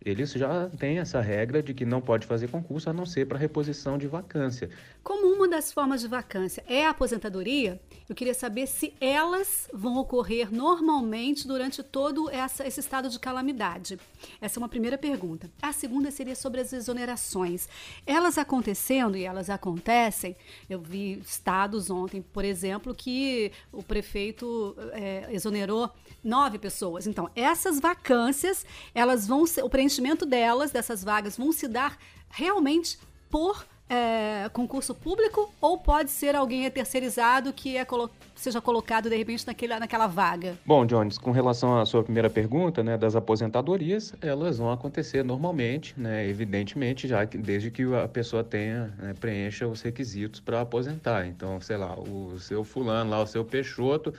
eles 0.06 0.32
já 0.32 0.70
têm 0.70 1.00
essa 1.00 1.22
regra 1.22 1.62
de 1.62 1.74
que 1.74 1.86
não 1.86 2.02
pode 2.02 2.26
fazer 2.28 2.48
concurso 2.50 2.90
a 2.90 2.94
não 2.94 3.06
ser 3.06 3.28
para 3.28 3.38
reposição 3.38 3.98
de 3.98 4.08
vacância. 4.08 4.70
Como 5.08 5.34
uma 5.34 5.48
das 5.48 5.72
formas 5.72 6.02
de 6.02 6.08
vacância 6.10 6.62
é 6.68 6.86
a 6.86 6.90
aposentadoria, 6.90 7.80
eu 8.10 8.14
queria 8.14 8.34
saber 8.34 8.68
se 8.68 8.94
elas 9.00 9.70
vão 9.74 9.96
ocorrer 9.96 10.54
normalmente 10.54 11.48
durante 11.48 11.82
todo 11.82 12.30
essa, 12.30 12.68
esse 12.68 12.82
estado 12.82 13.08
de 13.08 13.18
calamidade. 13.18 13.98
Essa 14.42 14.60
é 14.60 14.62
uma 14.62 14.68
primeira 14.68 14.98
pergunta. 14.98 15.50
A 15.62 15.72
segunda 15.72 16.12
seria 16.12 16.36
sobre 16.36 16.60
as 16.60 16.74
exonerações. 16.74 17.70
Elas 18.06 18.38
acontecendo 18.38 19.16
e 19.16 19.24
elas 19.24 19.50
acontecem, 19.50 20.36
eu 20.70 20.82
vi 20.82 21.20
estados 21.20 21.90
ontem, 21.90 22.22
por 22.22 22.44
exemplo, 22.44 22.94
que 22.94 23.54
o 23.72 23.82
prefeito 23.82 24.76
é, 24.92 25.30
exonerou 25.32 25.90
nove 26.22 26.60
pessoas. 26.60 27.08
Então, 27.08 27.32
essas 27.34 27.80
vacâncias, 27.80 28.66
elas 28.94 29.26
vão 29.26 29.48
ser, 29.48 29.64
o 29.64 29.70
preenchimento 29.70 30.26
delas, 30.26 30.72
dessas 30.72 31.02
vagas, 31.02 31.38
vão 31.38 31.54
se 31.54 31.66
dar 31.66 31.98
realmente 32.30 33.00
por 33.30 33.66
é, 33.90 34.50
concurso 34.50 34.94
público 34.94 35.52
ou 35.62 35.78
pode 35.78 36.12
ser 36.12 36.36
alguém 36.36 36.70
terceirizado 36.70 37.54
que 37.54 37.78
é 37.78 37.86
colo 37.86 38.10
seja 38.36 38.62
colocado 38.62 39.10
de 39.10 39.16
repente 39.16 39.48
naquele, 39.48 39.78
naquela 39.80 40.06
vaga? 40.06 40.56
Bom, 40.66 40.86
Jones, 40.86 41.18
com 41.18 41.32
relação 41.32 41.80
à 41.80 41.86
sua 41.86 42.04
primeira 42.04 42.30
pergunta, 42.30 42.84
né, 42.84 42.98
das 42.98 43.16
aposentadorias, 43.16 44.14
elas 44.22 44.60
vão 44.60 44.72
acontecer 44.72 45.24
normalmente, 45.24 45.94
né, 45.98 46.28
evidentemente, 46.28 47.08
já 47.08 47.26
que, 47.26 47.38
desde 47.38 47.72
que 47.72 47.84
a 47.96 48.08
pessoa 48.08 48.44
tenha, 48.44 48.94
né, 49.00 49.16
preencha 49.20 49.68
os 49.68 49.82
requisitos 49.82 50.40
para 50.40 50.62
aposentar. 50.62 51.26
Então, 51.26 51.60
sei 51.60 51.78
lá, 51.78 51.98
o 52.00 52.38
seu 52.40 52.64
fulano 52.64 53.10
lá, 53.10 53.24
o 53.24 53.28
seu 53.28 53.44
Peixoto, 53.44 54.14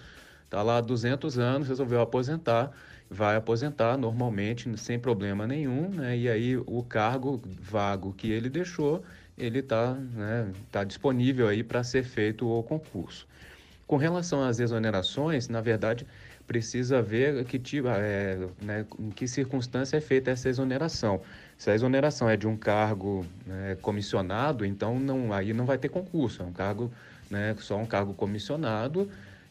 está 0.45 0.63
lá 0.63 0.79
há 0.79 0.81
200 0.81 1.39
anos, 1.39 1.69
resolveu 1.69 2.01
aposentar, 2.01 2.73
vai 3.09 3.37
aposentar 3.37 3.97
normalmente, 3.97 4.77
sem 4.77 4.99
problema 4.99 5.47
nenhum, 5.47 5.89
né? 5.91 6.17
e 6.17 6.29
aí 6.29 6.57
o 6.57 6.83
cargo 6.83 7.41
vago 7.61 8.13
que 8.13 8.31
ele 8.31 8.51
deixou, 8.51 9.03
ele 9.39 9.61
está 9.61 9.95
né, 9.95 10.53
tá 10.71 10.85
disponível 10.85 11.49
aí 11.49 11.63
para 11.63 11.83
ser 11.85 12.03
feito 12.03 12.49
o 12.49 12.63
concurso. 12.63 13.27
Com 13.87 13.97
relação 13.97 14.43
às 14.43 14.61
exonerações, 14.61 15.49
na 15.49 15.61
verdade, 15.61 16.07
precisa 16.47 17.03
ver 17.03 17.45
que 17.45 17.59
tipo, 17.59 17.89
é, 17.89 18.39
né, 18.61 18.87
em 18.99 19.11
que 19.11 19.29
circunstância 19.29 19.97
é 19.97 20.01
feita 20.01 20.31
essa 20.31 20.49
exoneração. 20.49 21.21
Se 21.57 21.71
a 21.71 21.75
exoneração 21.75 22.29
é 22.29 22.37
de 22.37 22.47
um 22.47 22.57
cargo 22.57 23.25
né, 23.47 23.77
comissionado, 23.83 24.65
então 24.65 24.99
não, 24.99 25.33
aí 25.33 25.53
não 25.53 25.67
vai 25.67 25.79
ter 25.79 25.89
concurso, 25.89 26.43
é 26.43 26.47
um 26.47 26.53
cargo, 26.53 26.91
né, 27.31 27.55
só 27.59 27.77
um 27.77 27.87
cargo 27.87 28.15
comissionado, 28.15 29.11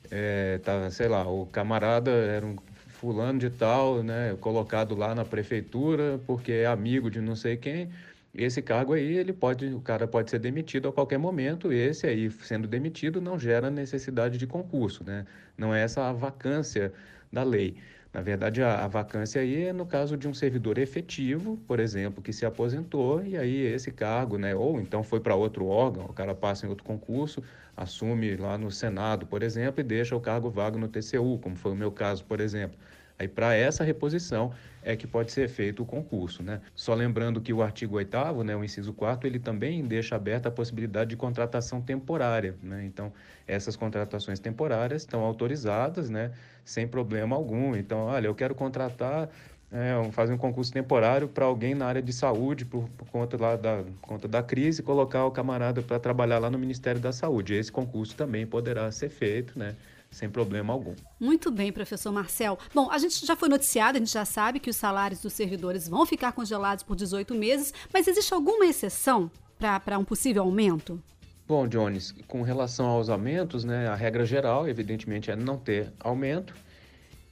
é, 0.09 0.59
tá, 0.63 0.89
sei 0.89 1.07
lá, 1.07 1.27
o 1.27 1.45
camarada 1.45 2.11
era 2.11 2.45
um 2.45 2.55
fulano 2.87 3.37
de 3.37 3.51
tal, 3.51 4.01
né, 4.01 4.35
colocado 4.41 4.95
lá 4.95 5.13
na 5.13 5.23
prefeitura 5.23 6.19
porque 6.25 6.51
é 6.51 6.65
amigo 6.65 7.11
de 7.11 7.21
não 7.21 7.35
sei 7.35 7.57
quem, 7.57 7.89
esse 8.37 8.61
cargo 8.61 8.93
aí, 8.93 9.17
ele 9.17 9.33
pode, 9.33 9.65
o 9.67 9.81
cara 9.81 10.07
pode 10.07 10.29
ser 10.29 10.39
demitido 10.39 10.87
a 10.87 10.93
qualquer 10.93 11.17
momento. 11.17 11.73
Esse 11.73 12.07
aí, 12.07 12.29
sendo 12.31 12.67
demitido, 12.67 13.19
não 13.19 13.39
gera 13.39 13.69
necessidade 13.71 14.37
de 14.37 14.47
concurso, 14.47 15.03
né? 15.03 15.25
Não 15.57 15.73
é 15.73 15.81
essa 15.83 16.09
a 16.09 16.13
vacância 16.13 16.93
da 17.31 17.43
lei. 17.43 17.77
Na 18.13 18.21
verdade, 18.21 18.63
a, 18.63 18.83
a, 18.85 18.87
vacância 18.87 19.41
aí 19.41 19.65
é 19.65 19.73
no 19.73 19.85
caso 19.85 20.17
de 20.17 20.27
um 20.27 20.33
servidor 20.33 20.77
efetivo, 20.77 21.57
por 21.67 21.79
exemplo, 21.79 22.23
que 22.23 22.33
se 22.33 22.45
aposentou 22.45 23.23
e 23.23 23.37
aí 23.37 23.61
esse 23.61 23.91
cargo, 23.91 24.37
né, 24.37 24.55
ou 24.55 24.79
então 24.79 25.03
foi 25.03 25.19
para 25.19 25.35
outro 25.35 25.67
órgão, 25.67 26.05
o 26.05 26.13
cara 26.13 26.33
passa 26.33 26.65
em 26.65 26.69
outro 26.69 26.83
concurso, 26.83 27.43
assume 27.75 28.35
lá 28.35 28.57
no 28.57 28.71
Senado, 28.71 29.27
por 29.27 29.43
exemplo, 29.43 29.81
e 29.81 29.83
deixa 29.83 30.15
o 30.15 30.21
cargo 30.21 30.49
vago 30.49 30.79
no 30.79 30.87
TCU, 30.87 31.37
como 31.39 31.55
foi 31.55 31.73
o 31.73 31.75
meu 31.75 31.91
caso, 31.91 32.23
por 32.25 32.39
exemplo. 32.39 32.77
Aí, 33.19 33.27
para 33.27 33.55
essa 33.55 33.83
reposição, 33.83 34.53
é 34.83 34.95
que 34.95 35.07
pode 35.07 35.31
ser 35.31 35.49
feito 35.49 35.83
o 35.83 35.85
concurso. 35.85 36.43
Né? 36.43 36.61
Só 36.75 36.93
lembrando 36.93 37.41
que 37.41 37.51
o 37.51 37.61
artigo 37.61 37.95
8 37.95 38.43
né, 38.45 38.55
o 38.55 38.63
inciso 38.63 38.93
4 38.93 39.27
ele 39.27 39.39
também 39.39 39.83
deixa 39.83 40.15
aberta 40.15 40.49
a 40.49 40.51
possibilidade 40.51 41.09
de 41.09 41.17
contratação 41.17 41.81
temporária. 41.81 42.55
Né? 42.61 42.85
Então, 42.85 43.11
essas 43.47 43.75
contratações 43.75 44.39
temporárias 44.39 45.01
estão 45.01 45.21
autorizadas 45.21 46.09
né, 46.09 46.31
sem 46.63 46.87
problema 46.87 47.35
algum. 47.35 47.75
Então, 47.75 48.05
olha, 48.05 48.27
eu 48.27 48.35
quero 48.35 48.55
contratar 48.55 49.29
é, 49.71 50.11
fazer 50.11 50.33
um 50.33 50.37
concurso 50.37 50.71
temporário 50.71 51.27
para 51.27 51.45
alguém 51.45 51.75
na 51.75 51.85
área 51.85 52.01
de 52.01 52.13
saúde 52.13 52.63
por, 52.63 52.87
por, 52.89 53.07
conta, 53.09 53.37
lá 53.37 53.55
da, 53.55 53.83
por 53.83 54.07
conta 54.07 54.27
da 54.27 54.41
crise, 54.41 54.81
colocar 54.81 55.25
o 55.25 55.31
camarada 55.31 55.81
para 55.81 55.99
trabalhar 55.99 56.39
lá 56.39 56.49
no 56.49 56.57
Ministério 56.57 57.01
da 57.01 57.11
Saúde. 57.11 57.53
Esse 57.53 57.71
concurso 57.71 58.15
também 58.15 58.47
poderá 58.47 58.89
ser 58.91 59.09
feito, 59.09 59.57
né? 59.59 59.75
Sem 60.11 60.29
problema 60.29 60.73
algum. 60.73 60.95
Muito 61.19 61.51
bem, 61.51 61.71
professor 61.71 62.11
Marcel. 62.11 62.57
Bom, 62.73 62.89
a 62.91 62.97
gente 62.97 63.25
já 63.25 63.35
foi 63.35 63.49
noticiado, 63.49 63.97
a 63.97 63.99
gente 63.99 64.11
já 64.11 64.25
sabe 64.25 64.59
que 64.59 64.69
os 64.69 64.75
salários 64.75 65.21
dos 65.21 65.33
servidores 65.33 65.87
vão 65.87 66.05
ficar 66.05 66.31
congelados 66.31 66.83
por 66.83 66.95
18 66.95 67.35
meses, 67.35 67.73
mas 67.93 68.07
existe 68.07 68.33
alguma 68.33 68.65
exceção 68.65 69.29
para 69.57 69.97
um 69.97 70.03
possível 70.03 70.43
aumento? 70.43 71.01
Bom, 71.47 71.67
Jones, 71.67 72.13
com 72.27 72.41
relação 72.41 72.87
aos 72.87 73.09
aumentos, 73.09 73.63
né, 73.63 73.87
a 73.87 73.95
regra 73.95 74.25
geral, 74.25 74.67
evidentemente, 74.67 75.31
é 75.31 75.35
não 75.35 75.57
ter 75.57 75.93
aumento. 75.99 76.53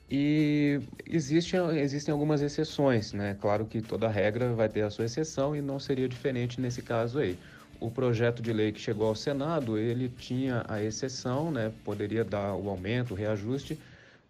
E 0.10 0.79
existe, 1.05 1.58
existem 1.58 2.12
algumas 2.12 2.41
exceções, 2.41 3.12
né? 3.12 3.36
Claro 3.41 3.65
que 3.65 3.82
toda 3.82 4.08
regra 4.08 4.53
vai 4.53 4.70
ter 4.70 4.84
a 4.84 4.89
sua 4.91 5.05
exceção 5.05 5.55
e 5.55 5.62
não 5.62 5.79
seria 5.79 6.08
diferente 6.08 6.62
nesse 6.62 6.82
caso 6.84 7.17
aí 7.17 7.38
o 7.85 7.91
projeto 7.91 8.41
de 8.41 8.51
lei 8.51 8.71
que 8.71 8.79
chegou 8.79 9.07
ao 9.07 9.15
Senado, 9.15 9.77
ele 9.77 10.09
tinha 10.09 10.63
a 10.67 10.81
exceção, 10.81 11.51
né, 11.51 11.71
poderia 11.83 12.23
dar 12.23 12.55
o 12.55 12.69
aumento, 12.69 13.11
o 13.11 13.17
reajuste 13.17 13.77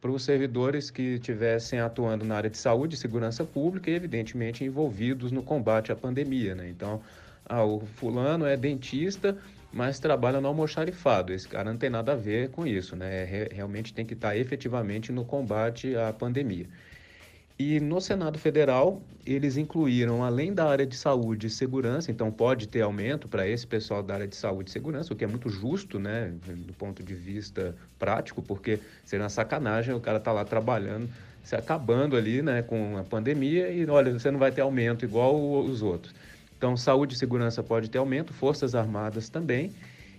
para 0.01 0.11
os 0.11 0.23
servidores 0.23 0.91
que 0.91 1.15
estivessem 1.15 1.79
atuando 1.79 2.25
na 2.25 2.35
área 2.35 2.49
de 2.49 2.57
saúde 2.57 2.95
e 2.95 2.97
segurança 2.97 3.43
pública 3.43 3.89
e, 3.89 3.95
evidentemente, 3.95 4.63
envolvidos 4.63 5.31
no 5.31 5.41
combate 5.41 5.91
à 5.91 5.95
pandemia. 5.95 6.53
Né? 6.53 6.69
Então, 6.69 7.01
ah, 7.47 7.63
o 7.63 7.79
fulano 7.79 8.45
é 8.45 8.55
dentista, 8.55 9.37
mas 9.71 9.99
trabalha 9.99 10.39
no 10.39 10.47
almoxarifado. 10.47 11.33
Esse 11.33 11.47
cara 11.47 11.71
não 11.71 11.77
tem 11.77 11.89
nada 11.89 12.11
a 12.11 12.15
ver 12.15 12.49
com 12.49 12.67
isso, 12.67 12.95
né? 12.95 13.23
É, 13.23 13.49
realmente 13.51 13.93
tem 13.93 14.05
que 14.05 14.13
estar 14.13 14.37
efetivamente 14.37 15.11
no 15.11 15.25
combate 15.25 15.95
à 15.95 16.13
pandemia. 16.13 16.65
E 17.57 17.79
no 17.79 18.01
Senado 18.01 18.37
Federal, 18.37 19.01
eles 19.25 19.55
incluíram, 19.55 20.23
além 20.23 20.53
da 20.53 20.65
área 20.65 20.85
de 20.85 20.95
saúde 20.95 21.47
e 21.47 21.49
segurança, 21.49 22.11
então 22.11 22.29
pode 22.29 22.67
ter 22.67 22.81
aumento 22.81 23.29
para 23.29 23.47
esse 23.47 23.65
pessoal 23.65 24.03
da 24.03 24.13
área 24.13 24.27
de 24.27 24.35
saúde 24.35 24.69
e 24.69 24.73
segurança, 24.73 25.13
o 25.13 25.15
que 25.15 25.23
é 25.23 25.27
muito 25.27 25.49
justo, 25.49 25.97
né, 25.97 26.33
do 26.45 26.73
ponto 26.73 27.01
de 27.01 27.13
vista 27.13 27.73
prático, 27.97 28.41
porque 28.41 28.79
seria 29.05 29.23
uma 29.23 29.29
sacanagem 29.29 29.95
o 29.95 30.01
cara 30.01 30.19
tá 30.19 30.33
lá 30.33 30.43
trabalhando, 30.43 31.09
se 31.43 31.55
acabando 31.55 32.17
ali, 32.17 32.41
né, 32.41 32.61
com 32.61 32.97
a 32.97 33.03
pandemia 33.03 33.69
e 33.69 33.85
olha, 33.85 34.11
você 34.11 34.29
não 34.29 34.39
vai 34.39 34.51
ter 34.51 34.61
aumento 34.61 35.05
igual 35.05 35.33
os 35.63 35.81
outros. 35.81 36.13
Então, 36.57 36.75
saúde 36.75 37.15
e 37.15 37.17
segurança 37.17 37.63
pode 37.63 37.89
ter 37.89 37.99
aumento, 37.99 38.33
Forças 38.33 38.75
Armadas 38.75 39.29
também. 39.29 39.71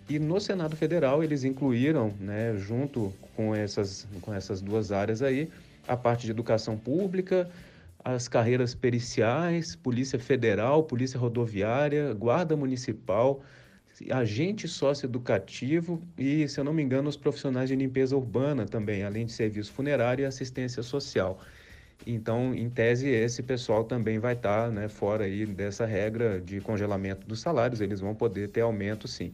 E 0.08 0.18
no 0.18 0.40
Senado 0.40 0.76
Federal, 0.76 1.22
eles 1.22 1.44
incluíram, 1.44 2.14
né, 2.20 2.54
junto 2.56 3.12
com 3.34 3.54
essas, 3.54 4.06
com 4.22 4.32
essas 4.32 4.62
duas 4.62 4.92
áreas 4.92 5.20
aí, 5.20 5.50
a 5.86 5.96
parte 5.96 6.24
de 6.24 6.30
educação 6.30 6.76
pública, 6.76 7.48
as 8.04 8.28
carreiras 8.28 8.74
periciais, 8.74 9.74
Polícia 9.74 10.18
Federal, 10.18 10.84
Polícia 10.84 11.18
Rodoviária, 11.18 12.14
Guarda 12.14 12.56
Municipal, 12.56 13.42
agente 14.10 14.68
socioeducativo 14.68 16.02
e, 16.18 16.46
se 16.48 16.60
eu 16.60 16.64
não 16.64 16.72
me 16.72 16.82
engano, 16.82 17.08
os 17.08 17.16
profissionais 17.16 17.68
de 17.68 17.76
limpeza 17.76 18.16
urbana 18.16 18.66
também, 18.66 19.02
além 19.02 19.26
de 19.26 19.32
serviço 19.32 19.72
funerário 19.72 20.22
e 20.22 20.26
assistência 20.26 20.82
social. 20.82 21.40
Então, 22.06 22.54
em 22.54 22.68
tese, 22.68 23.08
esse 23.08 23.42
pessoal 23.42 23.84
também 23.84 24.18
vai 24.18 24.34
estar 24.34 24.70
né, 24.70 24.88
fora 24.88 25.24
aí 25.24 25.46
dessa 25.46 25.86
regra 25.86 26.40
de 26.40 26.60
congelamento 26.60 27.26
dos 27.26 27.40
salários, 27.40 27.80
eles 27.80 28.00
vão 28.00 28.14
poder 28.14 28.48
ter 28.48 28.60
aumento 28.60 29.08
sim. 29.08 29.32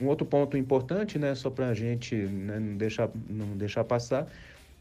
Um 0.00 0.06
outro 0.06 0.26
ponto 0.26 0.56
importante, 0.56 1.18
né, 1.18 1.34
só 1.34 1.50
para 1.50 1.68
a 1.68 1.74
gente 1.74 2.16
né, 2.16 2.58
não, 2.58 2.76
deixar, 2.76 3.10
não 3.28 3.56
deixar 3.56 3.84
passar, 3.84 4.26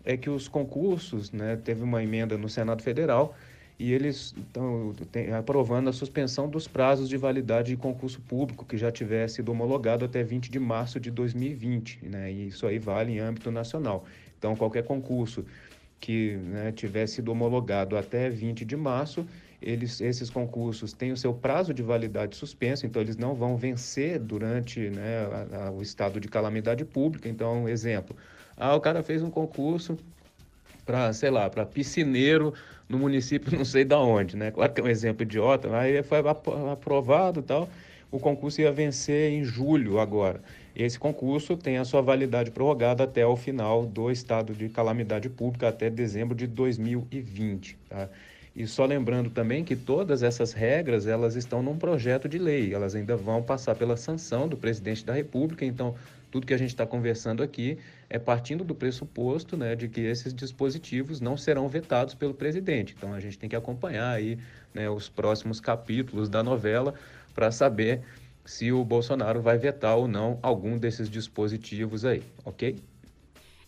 é 0.06 0.18
que 0.18 0.30
os 0.30 0.48
concursos, 0.48 1.32
né, 1.32 1.56
teve 1.56 1.84
uma 1.84 2.04
emenda 2.04 2.38
no 2.38 2.50
Senado 2.50 2.84
Federal 2.84 3.36
e 3.80 3.92
eles 3.92 4.34
estão 4.38 4.94
aprovando 5.38 5.90
a 5.90 5.94
suspensão 5.94 6.48
dos 6.48 6.68
prazos 6.68 7.10
de 7.10 7.18
validade 7.18 7.72
de 7.72 7.78
concurso 7.78 8.22
público 8.22 8.66
que 8.66 8.78
já 8.78 8.92
tivesse 8.92 9.36
sido 9.36 9.52
homologado 9.52 10.06
até 10.06 10.24
20 10.24 10.52
de 10.52 10.60
março 10.60 11.00
de 11.00 11.10
2020, 11.10 12.00
né, 12.04 12.32
e 12.32 12.48
isso 12.48 12.68
aí 12.68 12.78
vale 12.80 13.14
em 13.14 13.20
âmbito 13.20 13.52
nacional. 13.52 14.06
Então, 14.38 14.56
qualquer 14.56 14.84
concurso 14.84 15.46
que 16.00 16.36
né, 16.36 16.72
tivesse 16.74 17.16
sido 17.16 17.32
homologado 17.32 17.96
até 17.96 18.30
20 18.30 18.66
de 18.66 18.76
março, 18.76 19.26
eles, 19.62 20.02
esses 20.02 20.30
concursos 20.30 20.92
têm 20.92 21.14
o 21.14 21.18
seu 21.18 21.34
prazo 21.34 21.74
de 21.74 21.82
validade 21.82 22.36
suspenso, 22.36 22.86
então 22.86 23.02
eles 23.02 23.16
não 23.16 23.34
vão 23.34 23.56
vencer 23.56 24.20
durante 24.20 24.90
né, 24.90 25.20
a, 25.54 25.68
a, 25.68 25.72
o 25.72 25.82
estado 25.82 26.20
de 26.20 26.28
calamidade 26.28 26.84
pública. 26.84 27.30
Então, 27.30 27.70
exemplo, 27.70 28.16
ah, 28.58 28.76
o 28.76 28.82
cara 28.82 29.04
fez 29.04 29.22
um 29.22 29.30
concurso 29.30 29.98
para, 30.86 31.12
sei 31.14 31.30
lá, 31.30 31.50
para 31.50 31.66
piscineiro 31.66 32.54
no 32.88 33.00
município 33.00 33.52
não 33.58 33.66
sei 33.66 33.86
da 33.86 34.00
onde, 34.00 34.36
né? 34.36 34.52
Claro 34.52 34.74
que 34.74 34.82
é 34.82 34.84
um 34.84 34.88
exemplo 34.88 35.24
idiota, 35.24 35.76
aí 35.76 36.02
foi 36.04 36.20
aprovado 36.72 37.40
e 37.40 37.44
tal. 37.44 37.70
O 38.12 38.20
concurso 38.20 38.62
ia 38.62 38.72
vencer 38.72 39.32
em 39.32 39.44
julho 39.44 40.00
agora. 40.00 40.40
Esse 40.76 41.00
concurso 41.00 41.58
tem 41.58 41.78
a 41.78 41.86
sua 41.86 42.02
validade 42.02 42.52
prorrogada 42.52 43.04
até 43.04 43.26
o 43.26 43.36
final 43.36 43.86
do 43.86 44.12
estado 44.12 44.54
de 44.54 44.70
calamidade 44.70 45.30
pública, 45.30 45.70
até 45.70 45.90
dezembro 45.90 46.36
de 46.36 46.46
2020. 46.46 47.76
Tá? 47.90 48.10
E 48.56 48.68
só 48.68 48.86
lembrando 48.86 49.32
também 49.32 49.64
que 49.64 49.76
todas 49.76 50.22
essas 50.22 50.54
regras 50.54 51.08
elas 51.08 51.36
estão 51.36 51.64
num 51.64 51.76
projeto 51.76 52.30
de 52.30 52.38
lei, 52.38 52.72
elas 52.72 52.94
ainda 52.94 53.16
vão 53.16 53.42
passar 53.42 53.74
pela 53.74 53.98
sanção 53.98 54.48
do 54.48 54.56
presidente 54.56 55.04
da 55.04 55.14
República, 55.14 55.66
então 55.66 55.96
tudo 56.34 56.48
que 56.48 56.54
a 56.56 56.58
gente 56.58 56.70
está 56.70 56.84
conversando 56.84 57.44
aqui 57.44 57.78
é 58.10 58.18
partindo 58.18 58.64
do 58.64 58.74
pressuposto 58.74 59.56
né, 59.56 59.76
de 59.76 59.88
que 59.88 60.02
esses 60.02 60.34
dispositivos 60.34 61.22
não 61.22 61.38
serão 61.38 61.70
vetados 61.70 62.16
pelo 62.16 62.34
presidente. 62.34 62.96
Então 62.98 63.14
a 63.14 63.20
gente 63.20 63.38
tem 63.38 63.48
que 63.48 63.56
acompanhar 63.56 64.10
aí 64.10 64.40
né, 64.74 64.90
os 64.90 65.08
próximos 65.08 65.60
capítulos 65.60 66.30
da 66.30 66.42
novela 66.42 66.96
para 67.36 67.52
saber 67.52 68.02
se 68.44 68.72
o 68.72 68.84
Bolsonaro 68.84 69.44
vai 69.44 69.60
vetar 69.60 69.96
ou 69.96 70.08
não 70.08 70.40
algum 70.42 70.76
desses 70.76 71.08
dispositivos 71.08 72.04
aí, 72.04 72.24
ok? 72.44 72.78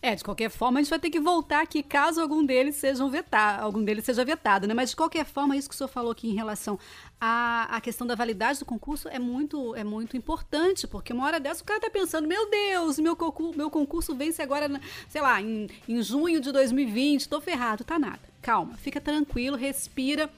É, 0.06 0.14
de 0.14 0.22
qualquer 0.22 0.50
forma, 0.50 0.78
a 0.78 0.82
gente 0.82 0.90
vai 0.90 1.00
ter 1.00 1.10
que 1.10 1.18
voltar 1.18 1.62
aqui 1.62 1.82
caso 1.82 2.20
algum 2.20 2.46
deles 2.46 2.76
sejam 2.76 3.10
vetar, 3.10 3.60
algum 3.60 3.82
deles 3.82 4.04
seja 4.04 4.24
vetado, 4.24 4.64
né? 4.64 4.72
Mas 4.72 4.90
de 4.90 4.96
qualquer 4.96 5.26
forma, 5.26 5.56
isso 5.56 5.68
que 5.68 5.74
o 5.74 5.76
senhor 5.76 5.88
falou 5.88 6.12
aqui 6.12 6.30
em 6.30 6.32
relação 6.32 6.78
à, 7.20 7.76
à 7.76 7.80
questão 7.80 8.06
da 8.06 8.14
validade 8.14 8.60
do 8.60 8.64
concurso 8.64 9.08
é 9.08 9.18
muito, 9.18 9.74
é 9.74 9.82
muito 9.82 10.16
importante, 10.16 10.86
porque 10.86 11.12
uma 11.12 11.24
hora 11.24 11.40
dessa 11.40 11.60
o 11.60 11.66
cara 11.66 11.80
tá 11.80 11.90
pensando, 11.90 12.28
meu 12.28 12.48
Deus, 12.48 13.00
meu 13.00 13.16
concurso, 13.16 13.58
meu 13.58 13.68
concurso 13.68 14.14
vence 14.14 14.40
agora, 14.40 14.70
sei 15.08 15.20
lá, 15.20 15.42
em, 15.42 15.68
em 15.88 16.00
junho 16.00 16.40
de 16.40 16.52
2020, 16.52 17.28
tô 17.28 17.40
ferrado, 17.40 17.82
tá 17.82 17.98
nada. 17.98 18.20
Calma, 18.40 18.74
fica 18.74 19.00
tranquilo, 19.00 19.56
respira 19.56 20.30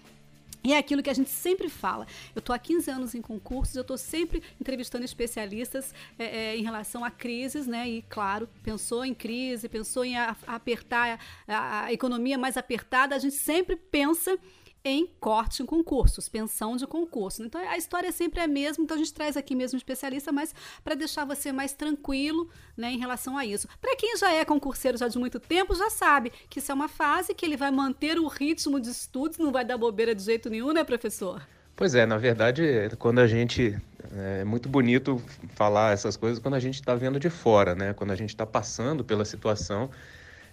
E 0.63 0.73
é 0.73 0.79
aquilo 0.79 1.03
que 1.03 1.11
a 1.11 1.15
gente 1.15 1.31
sempre 1.31 1.69
fala. 1.69 2.07
Eu 2.35 2.41
estou 2.41 2.55
há 2.55 2.59
15 2.59 2.91
anos 2.91 3.15
em 3.15 3.23
concursos, 3.23 3.77
eu 3.77 3.83
estou 3.83 3.97
sempre 3.97 4.43
entrevistando 4.61 5.05
especialistas 5.05 5.95
é, 6.19 6.25
é, 6.25 6.57
em 6.57 6.63
relação 6.63 7.05
a 7.05 7.11
crises, 7.11 7.67
né? 7.67 7.89
E, 7.89 8.03
claro, 8.03 8.49
pensou 8.63 9.05
em 9.05 9.15
crise, 9.15 9.69
pensou 9.69 10.05
em 10.05 10.17
a, 10.17 10.37
apertar 10.47 11.21
a, 11.47 11.85
a 11.85 11.93
economia 11.93 12.37
mais 12.37 12.57
apertada, 12.57 13.15
a 13.15 13.19
gente 13.19 13.37
sempre 13.37 13.77
pensa 13.77 14.39
em 14.89 15.07
corte 15.21 15.63
em 15.63 15.67
concursos, 15.67 16.29
pensão 16.29 16.77
de 16.77 16.87
concurso. 16.87 17.43
Então 17.43 17.61
a 17.61 17.77
história 17.77 18.11
sempre 18.11 18.41
é 18.41 18.45
a 18.45 18.49
mesma, 18.49 18.85
então 18.85 18.97
a 18.97 18.99
gente 18.99 19.13
traz 19.13 19.37
aqui 19.37 19.55
mesmo 19.55 19.77
um 19.77 19.79
especialista, 19.79 20.33
mas 20.33 20.55
para 20.83 20.95
deixar 20.95 21.25
você 21.25 21.53
mais 21.53 21.73
tranquilo 21.73 22.49
né, 22.77 22.91
em 22.91 22.99
relação 22.99 23.37
a 23.37 23.45
isso. 23.45 23.69
Para 23.81 23.97
quem 23.97 24.17
já 24.17 24.33
é 24.33 24.45
concurseiro 24.45 24.97
já 24.97 25.09
de 25.09 25.19
muito 25.19 25.39
tempo, 25.39 25.75
já 25.75 25.91
sabe 25.91 26.33
que 26.49 26.59
isso 26.59 26.73
é 26.73 26.75
uma 26.75 26.89
fase 26.89 27.35
que 27.35 27.45
ele 27.45 27.57
vai 27.57 27.71
manter 27.71 28.19
o 28.19 28.27
ritmo 28.27 28.81
de 28.81 28.91
estudos, 28.91 29.39
não 29.39 29.53
vai 29.53 29.65
dar 29.65 29.77
bobeira 29.77 30.15
de 30.15 30.23
jeito 30.23 30.49
nenhum, 30.49 30.73
né, 30.73 30.85
professor? 30.85 31.43
Pois 31.79 31.95
é, 31.95 32.05
na 32.05 32.19
verdade, 32.19 32.91
quando 32.99 33.21
a 33.21 33.27
gente. 33.29 33.79
É 34.11 34.43
muito 34.43 34.69
bonito 34.69 35.23
falar 35.55 35.93
essas 35.93 36.17
coisas 36.17 36.39
quando 36.39 36.55
a 36.55 36.59
gente 36.59 36.77
está 36.77 36.95
vendo 36.95 37.21
de 37.21 37.31
fora, 37.31 37.75
né? 37.75 37.93
Quando 37.93 38.11
a 38.11 38.17
gente 38.17 38.31
está 38.31 38.47
passando 38.47 39.05
pela 39.05 39.25
situação, 39.25 39.91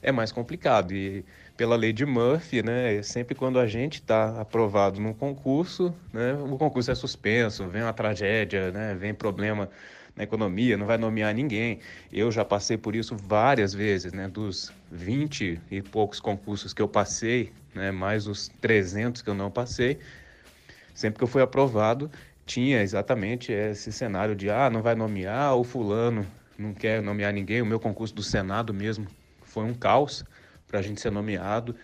é 0.03 0.11
mais 0.11 0.31
complicado. 0.31 0.93
E 0.93 1.25
pela 1.57 1.75
lei 1.75 1.93
de 1.93 2.05
Murphy, 2.05 2.61
né, 2.61 3.01
sempre 3.01 3.33
quando 3.33 3.59
a 3.59 3.67
gente 3.67 3.95
está 3.95 4.41
aprovado 4.41 4.99
num 4.99 5.13
concurso, 5.13 5.93
né, 6.11 6.33
o 6.33 6.57
concurso 6.57 6.91
é 6.91 6.95
suspenso, 6.95 7.67
vem 7.67 7.81
uma 7.81 7.93
tragédia, 7.93 8.71
né, 8.71 8.93
vem 8.93 9.13
problema 9.13 9.69
na 10.15 10.23
economia, 10.23 10.77
não 10.77 10.85
vai 10.85 10.97
nomear 10.97 11.33
ninguém. 11.33 11.79
Eu 12.11 12.31
já 12.31 12.43
passei 12.45 12.77
por 12.77 12.95
isso 12.95 13.15
várias 13.15 13.73
vezes, 13.73 14.11
né, 14.13 14.27
dos 14.27 14.71
20 14.91 15.59
e 15.71 15.81
poucos 15.81 16.19
concursos 16.19 16.73
que 16.73 16.81
eu 16.81 16.87
passei, 16.87 17.51
né, 17.73 17.91
mais 17.91 18.27
os 18.27 18.49
300 18.59 19.21
que 19.21 19.29
eu 19.29 19.33
não 19.33 19.49
passei, 19.49 19.99
sempre 20.93 21.17
que 21.17 21.23
eu 21.23 21.27
fui 21.27 21.41
aprovado, 21.41 22.11
tinha 22.45 22.81
exatamente 22.81 23.51
esse 23.51 23.91
cenário 23.91 24.35
de, 24.35 24.49
ah, 24.49 24.69
não 24.69 24.81
vai 24.81 24.93
nomear, 24.93 25.55
o 25.55 25.63
fulano 25.63 26.25
não 26.57 26.73
quer 26.73 27.01
nomear 27.01 27.33
ninguém, 27.33 27.61
o 27.61 27.65
meu 27.65 27.79
concurso 27.79 28.13
do 28.13 28.23
Senado 28.23 28.73
mesmo 28.73 29.07
foi 29.43 29.63
um 29.63 29.73
caos, 29.73 30.23
para 30.67 30.79
a 30.79 30.81
gente 30.81 31.01
ser 31.01 31.11
nomeado. 31.11 31.75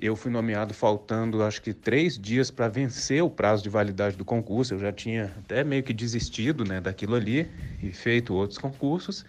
Eu 0.00 0.14
fui 0.14 0.30
nomeado 0.30 0.72
faltando, 0.72 1.42
acho 1.42 1.60
que, 1.60 1.74
três 1.74 2.16
dias 2.16 2.50
para 2.52 2.68
vencer 2.68 3.22
o 3.22 3.28
prazo 3.28 3.64
de 3.64 3.68
validade 3.68 4.16
do 4.16 4.24
concurso. 4.24 4.74
Eu 4.74 4.78
já 4.78 4.92
tinha 4.92 5.32
até 5.38 5.64
meio 5.64 5.82
que 5.82 5.92
desistido 5.92 6.64
né, 6.64 6.80
daquilo 6.80 7.16
ali 7.16 7.50
e 7.82 7.90
feito 7.90 8.32
outros 8.32 8.58
concursos. 8.58 9.24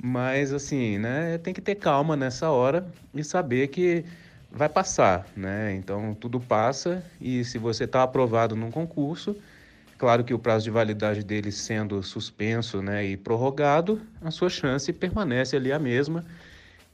Mas, 0.00 0.52
assim, 0.52 0.96
né, 0.98 1.38
tem 1.38 1.52
que 1.52 1.60
ter 1.60 1.74
calma 1.74 2.16
nessa 2.16 2.50
hora 2.50 2.86
e 3.12 3.24
saber 3.24 3.66
que 3.66 4.04
vai 4.50 4.68
passar, 4.68 5.26
né? 5.36 5.74
Então, 5.74 6.14
tudo 6.14 6.38
passa 6.38 7.04
e 7.20 7.44
se 7.44 7.58
você 7.58 7.82
está 7.82 8.04
aprovado 8.04 8.54
num 8.54 8.70
concurso, 8.70 9.36
claro 9.98 10.22
que 10.22 10.32
o 10.32 10.38
prazo 10.38 10.64
de 10.64 10.70
validade 10.70 11.24
dele 11.24 11.50
sendo 11.50 12.00
suspenso 12.02 12.80
né, 12.80 13.04
e 13.04 13.16
prorrogado, 13.16 14.00
a 14.22 14.30
sua 14.30 14.48
chance 14.48 14.92
permanece 14.92 15.56
ali 15.56 15.72
a 15.72 15.80
mesma 15.80 16.24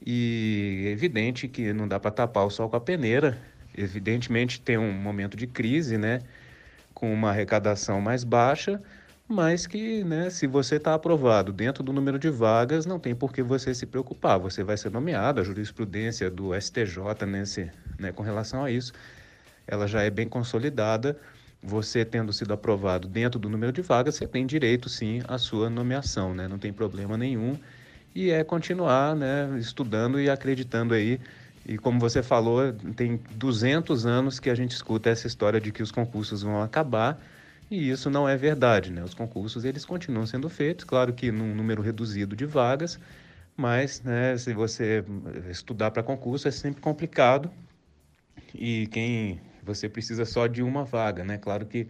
e 0.05 0.83
é 0.87 0.89
evidente 0.91 1.47
que 1.47 1.73
não 1.73 1.87
dá 1.87 1.99
para 1.99 2.11
tapar 2.11 2.45
o 2.45 2.49
sol 2.49 2.69
com 2.69 2.75
a 2.75 2.81
peneira. 2.81 3.37
Evidentemente 3.75 4.61
tem 4.61 4.77
um 4.77 4.91
momento 4.91 5.35
de 5.35 5.47
crise, 5.47 5.97
né? 5.97 6.21
Com 6.93 7.11
uma 7.13 7.31
arrecadação 7.31 7.99
mais 7.99 8.23
baixa, 8.23 8.79
mas 9.27 9.65
que, 9.65 10.03
né, 10.03 10.29
se 10.29 10.45
você 10.45 10.75
está 10.75 10.93
aprovado 10.93 11.51
dentro 11.51 11.83
do 11.83 11.91
número 11.91 12.19
de 12.19 12.29
vagas, 12.29 12.85
não 12.85 12.99
tem 12.99 13.15
por 13.15 13.33
que 13.33 13.41
você 13.41 13.73
se 13.73 13.85
preocupar. 13.85 14.39
Você 14.39 14.63
vai 14.63 14.77
ser 14.77 14.91
nomeado, 14.91 15.41
a 15.41 15.43
jurisprudência 15.43 16.29
do 16.29 16.53
STJ 16.53 17.25
nesse, 17.27 17.71
né, 17.99 18.11
com 18.11 18.21
relação 18.21 18.63
a 18.63 18.71
isso, 18.71 18.93
ela 19.67 19.87
já 19.87 20.03
é 20.03 20.09
bem 20.09 20.27
consolidada. 20.29 21.17
Você 21.63 22.05
tendo 22.05 22.31
sido 22.31 22.53
aprovado 22.53 23.07
dentro 23.07 23.39
do 23.39 23.49
número 23.49 23.71
de 23.71 23.81
vagas, 23.81 24.15
você 24.15 24.27
tem 24.27 24.45
direito 24.45 24.87
sim 24.87 25.21
à 25.27 25.37
sua 25.39 25.69
nomeação, 25.69 26.33
né? 26.35 26.47
Não 26.47 26.59
tem 26.59 26.71
problema 26.71 27.17
nenhum 27.17 27.57
e 28.15 28.31
é 28.31 28.43
continuar 28.45 29.13
né, 29.13 29.57
estudando 29.59 30.19
e 30.19 30.29
acreditando 30.29 30.93
aí. 30.93 31.19
E 31.67 31.77
como 31.77 31.99
você 31.99 32.23
falou, 32.23 32.71
tem 32.95 33.19
200 33.31 34.05
anos 34.05 34.39
que 34.39 34.49
a 34.49 34.55
gente 34.55 34.71
escuta 34.71 35.09
essa 35.09 35.27
história 35.27 35.59
de 35.59 35.71
que 35.71 35.83
os 35.83 35.91
concursos 35.91 36.41
vão 36.41 36.61
acabar 36.63 37.19
e 37.69 37.89
isso 37.89 38.09
não 38.09 38.29
é 38.29 38.37
verdade, 38.37 38.91
né? 38.91 39.03
Os 39.03 39.13
concursos 39.13 39.65
eles 39.65 39.83
continuam 39.83 40.25
sendo 40.25 40.47
feitos, 40.49 40.85
claro 40.85 41.11
que 41.11 41.31
num 41.31 41.53
número 41.53 41.81
reduzido 41.81 42.35
de 42.35 42.45
vagas, 42.45 42.99
mas 43.57 44.01
né, 44.03 44.37
se 44.37 44.53
você 44.53 45.03
estudar 45.49 45.91
para 45.91 46.03
concurso 46.03 46.47
é 46.47 46.51
sempre 46.51 46.81
complicado 46.81 47.51
e 48.53 48.87
quem 48.87 49.41
você 49.63 49.89
precisa 49.89 50.25
só 50.25 50.45
de 50.47 50.61
uma 50.61 50.85
vaga, 50.85 51.23
né? 51.23 51.37
Claro 51.39 51.65
que 51.65 51.87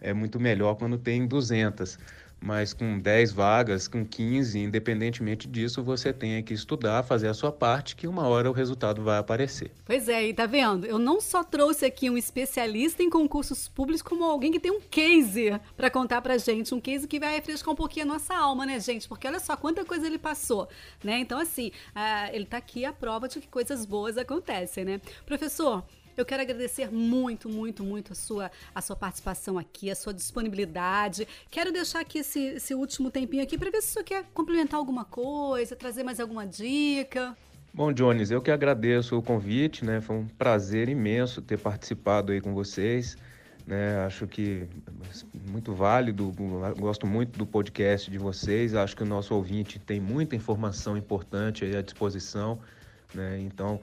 é 0.00 0.12
muito 0.12 0.38
melhor 0.38 0.74
quando 0.76 0.98
tem 0.98 1.26
200 1.26 1.98
mas 2.40 2.72
com 2.72 2.98
10 2.98 3.32
vagas, 3.32 3.86
com 3.86 4.04
15, 4.04 4.58
independentemente 4.58 5.46
disso, 5.46 5.82
você 5.82 6.12
tem 6.12 6.42
que 6.42 6.54
estudar, 6.54 7.02
fazer 7.02 7.28
a 7.28 7.34
sua 7.34 7.52
parte, 7.52 7.94
que 7.94 8.06
uma 8.06 8.26
hora 8.26 8.48
o 8.48 8.52
resultado 8.52 9.02
vai 9.02 9.18
aparecer. 9.18 9.70
Pois 9.84 10.08
é, 10.08 10.28
e 10.28 10.34
tá 10.34 10.46
vendo? 10.46 10.86
Eu 10.86 10.98
não 10.98 11.20
só 11.20 11.44
trouxe 11.44 11.84
aqui 11.84 12.08
um 12.08 12.16
especialista 12.16 13.02
em 13.02 13.10
concursos 13.10 13.68
públicos, 13.68 14.02
como 14.02 14.24
alguém 14.24 14.50
que 14.50 14.60
tem 14.60 14.70
um 14.70 14.80
case 14.80 15.60
para 15.76 15.90
contar 15.90 16.22
pra 16.22 16.38
gente, 16.38 16.74
um 16.74 16.80
case 16.80 17.06
que 17.06 17.20
vai 17.20 17.34
refrescar 17.34 17.72
um 17.72 17.76
pouquinho 17.76 18.06
a 18.06 18.08
nossa 18.08 18.34
alma, 18.34 18.64
né, 18.64 18.80
gente? 18.80 19.06
Porque 19.06 19.26
olha 19.26 19.40
só 19.40 19.56
quanta 19.56 19.84
coisa 19.84 20.06
ele 20.06 20.18
passou, 20.18 20.68
né? 21.04 21.18
Então, 21.18 21.38
assim, 21.38 21.68
uh, 21.94 22.34
ele 22.34 22.46
tá 22.46 22.56
aqui 22.56 22.84
a 22.84 22.92
prova 22.92 23.28
de 23.28 23.40
que 23.40 23.48
coisas 23.48 23.84
boas 23.84 24.16
acontecem, 24.16 24.84
né? 24.84 25.00
Professor, 25.26 25.84
eu 26.16 26.24
quero 26.24 26.42
agradecer 26.42 26.90
muito, 26.90 27.48
muito, 27.48 27.82
muito 27.82 28.12
a 28.12 28.16
sua, 28.16 28.50
a 28.74 28.80
sua 28.80 28.96
participação 28.96 29.58
aqui, 29.58 29.90
a 29.90 29.94
sua 29.94 30.12
disponibilidade. 30.12 31.26
Quero 31.50 31.72
deixar 31.72 32.00
aqui 32.00 32.18
esse, 32.18 32.40
esse 32.40 32.74
último 32.74 33.10
tempinho 33.10 33.42
aqui 33.42 33.58
para 33.58 33.70
ver 33.70 33.82
se 33.82 33.88
senhor 33.88 34.04
quer 34.04 34.24
complementar 34.34 34.78
alguma 34.78 35.04
coisa, 35.04 35.76
trazer 35.76 36.02
mais 36.02 36.20
alguma 36.20 36.46
dica. 36.46 37.36
Bom, 37.72 37.92
Jones, 37.92 38.30
eu 38.30 38.42
que 38.42 38.50
agradeço 38.50 39.16
o 39.16 39.22
convite, 39.22 39.84
né? 39.84 40.00
Foi 40.00 40.16
um 40.16 40.26
prazer 40.26 40.88
imenso 40.88 41.40
ter 41.40 41.56
participado 41.56 42.32
aí 42.32 42.40
com 42.40 42.52
vocês. 42.52 43.16
Né? 43.66 44.04
Acho 44.04 44.26
que 44.26 44.66
muito 45.48 45.72
válido, 45.72 46.34
gosto 46.76 47.06
muito 47.06 47.38
do 47.38 47.46
podcast 47.46 48.10
de 48.10 48.18
vocês. 48.18 48.74
Acho 48.74 48.96
que 48.96 49.04
o 49.04 49.06
nosso 49.06 49.32
ouvinte 49.32 49.78
tem 49.78 50.00
muita 50.00 50.34
informação 50.34 50.96
importante 50.96 51.64
aí 51.64 51.76
à 51.76 51.82
disposição, 51.82 52.58
né? 53.14 53.38
Então, 53.40 53.80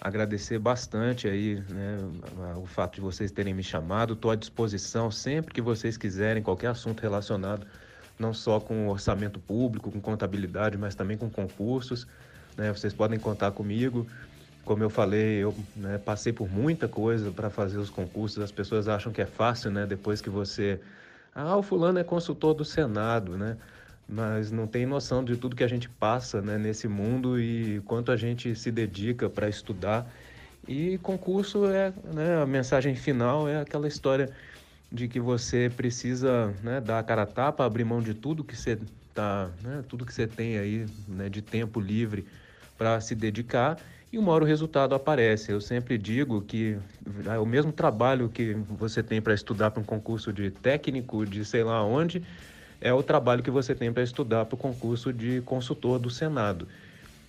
agradecer 0.00 0.58
bastante 0.58 1.28
aí 1.28 1.62
né, 1.68 1.98
o 2.56 2.66
fato 2.66 2.94
de 2.94 3.00
vocês 3.00 3.30
terem 3.30 3.52
me 3.52 3.62
chamado. 3.62 4.14
Estou 4.14 4.30
à 4.30 4.36
disposição 4.36 5.10
sempre 5.10 5.52
que 5.52 5.60
vocês 5.60 5.96
quiserem, 5.96 6.42
qualquer 6.42 6.68
assunto 6.68 7.00
relacionado 7.00 7.66
não 8.20 8.34
só 8.34 8.60
com 8.60 8.86
orçamento 8.88 9.40
público, 9.40 9.90
com 9.90 10.00
contabilidade, 10.00 10.76
mas 10.76 10.94
também 10.94 11.16
com 11.16 11.30
concursos. 11.30 12.06
Né, 12.56 12.70
vocês 12.70 12.92
podem 12.92 13.18
contar 13.18 13.50
comigo. 13.52 14.06
Como 14.62 14.82
eu 14.82 14.90
falei, 14.90 15.38
eu 15.38 15.54
né, 15.74 15.96
passei 15.96 16.32
por 16.32 16.48
muita 16.48 16.86
coisa 16.86 17.30
para 17.30 17.48
fazer 17.48 17.78
os 17.78 17.88
concursos. 17.88 18.42
As 18.44 18.52
pessoas 18.52 18.86
acham 18.86 19.10
que 19.10 19.22
é 19.22 19.26
fácil, 19.26 19.70
né? 19.70 19.86
Depois 19.86 20.20
que 20.20 20.28
você. 20.28 20.78
Ah, 21.34 21.56
o 21.56 21.62
fulano 21.62 21.98
é 21.98 22.04
consultor 22.04 22.52
do 22.52 22.64
Senado, 22.64 23.38
né? 23.38 23.56
Mas 24.10 24.50
não 24.50 24.66
tem 24.66 24.84
noção 24.86 25.24
de 25.24 25.36
tudo 25.36 25.54
que 25.54 25.62
a 25.62 25.68
gente 25.68 25.88
passa 25.88 26.42
né, 26.42 26.58
nesse 26.58 26.88
mundo 26.88 27.40
e 27.40 27.80
quanto 27.84 28.10
a 28.10 28.16
gente 28.16 28.54
se 28.56 28.70
dedica 28.70 29.30
para 29.30 29.48
estudar. 29.48 30.10
E 30.66 30.98
concurso 30.98 31.66
é 31.66 31.92
né, 32.12 32.42
a 32.42 32.46
mensagem 32.46 32.94
final 32.94 33.48
é 33.48 33.60
aquela 33.60 33.86
história 33.86 34.30
de 34.90 35.06
que 35.06 35.20
você 35.20 35.70
precisa 35.74 36.52
né, 36.62 36.80
dar 36.80 36.98
a 36.98 37.02
cara 37.02 37.22
a 37.22 37.26
tapa, 37.26 37.64
abrir 37.64 37.84
mão 37.84 38.02
de 38.02 38.12
tudo 38.12 38.42
que 38.42 38.56
você 38.56 38.78
tá, 39.14 39.48
né, 39.62 39.84
tudo 39.88 40.04
que 40.04 40.12
você 40.12 40.26
tem 40.26 40.58
aí 40.58 40.86
né, 41.06 41.28
de 41.28 41.40
tempo 41.40 41.80
livre 41.80 42.26
para 42.76 43.00
se 43.00 43.14
dedicar 43.14 43.78
e 44.12 44.18
uma 44.18 44.32
hora 44.32 44.42
o 44.42 44.46
resultado 44.46 44.94
aparece. 44.94 45.52
Eu 45.52 45.60
sempre 45.60 45.96
digo 45.96 46.42
que 46.42 46.76
é 47.26 47.38
o 47.38 47.46
mesmo 47.46 47.70
trabalho 47.70 48.28
que 48.28 48.54
você 48.54 49.02
tem 49.02 49.22
para 49.22 49.34
estudar 49.34 49.70
para 49.70 49.80
um 49.80 49.84
concurso 49.84 50.32
de 50.32 50.50
técnico, 50.50 51.24
de 51.24 51.44
sei 51.44 51.62
lá 51.62 51.84
onde, 51.84 52.22
é 52.80 52.92
o 52.92 53.02
trabalho 53.02 53.42
que 53.42 53.50
você 53.50 53.74
tem 53.74 53.92
para 53.92 54.02
estudar 54.02 54.46
para 54.46 54.54
o 54.54 54.58
concurso 54.58 55.12
de 55.12 55.42
consultor 55.42 55.98
do 55.98 56.08
Senado. 56.08 56.66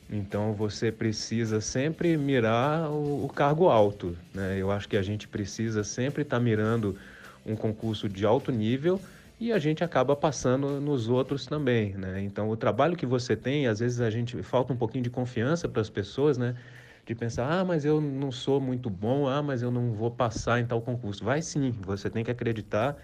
Então 0.09 0.53
você 0.53 0.91
precisa 0.91 1.61
sempre 1.61 2.17
mirar 2.17 2.89
o, 2.89 3.25
o 3.25 3.29
cargo 3.29 3.69
alto. 3.69 4.17
Né? 4.33 4.57
Eu 4.57 4.71
acho 4.71 4.87
que 4.87 4.97
a 4.97 5.01
gente 5.01 5.27
precisa 5.27 5.83
sempre 5.83 6.23
estar 6.23 6.37
tá 6.37 6.43
mirando 6.43 6.97
um 7.45 7.55
concurso 7.55 8.09
de 8.09 8.25
alto 8.25 8.51
nível 8.51 9.01
e 9.39 9.51
a 9.51 9.57
gente 9.57 9.83
acaba 9.83 10.15
passando 10.15 10.79
nos 10.79 11.09
outros 11.09 11.45
também. 11.45 11.93
Né? 11.93 12.21
Então 12.21 12.49
o 12.49 12.57
trabalho 12.57 12.95
que 12.95 13.05
você 13.05 13.35
tem, 13.35 13.67
às 13.67 13.79
vezes 13.79 14.01
a 14.01 14.09
gente 14.09 14.41
falta 14.43 14.73
um 14.73 14.77
pouquinho 14.77 15.03
de 15.03 15.09
confiança 15.09 15.67
para 15.67 15.81
as 15.81 15.89
pessoas, 15.89 16.37
né? 16.37 16.55
De 17.03 17.15
pensar, 17.15 17.51
ah, 17.51 17.65
mas 17.65 17.83
eu 17.83 17.99
não 17.99 18.31
sou 18.31 18.61
muito 18.61 18.87
bom, 18.87 19.27
ah, 19.27 19.41
mas 19.41 19.63
eu 19.63 19.71
não 19.71 19.91
vou 19.91 20.11
passar 20.11 20.59
em 20.59 20.65
tal 20.65 20.79
concurso. 20.81 21.25
Vai 21.25 21.41
sim, 21.41 21.71
você 21.81 22.11
tem 22.11 22.23
que 22.23 22.29
acreditar 22.29 22.95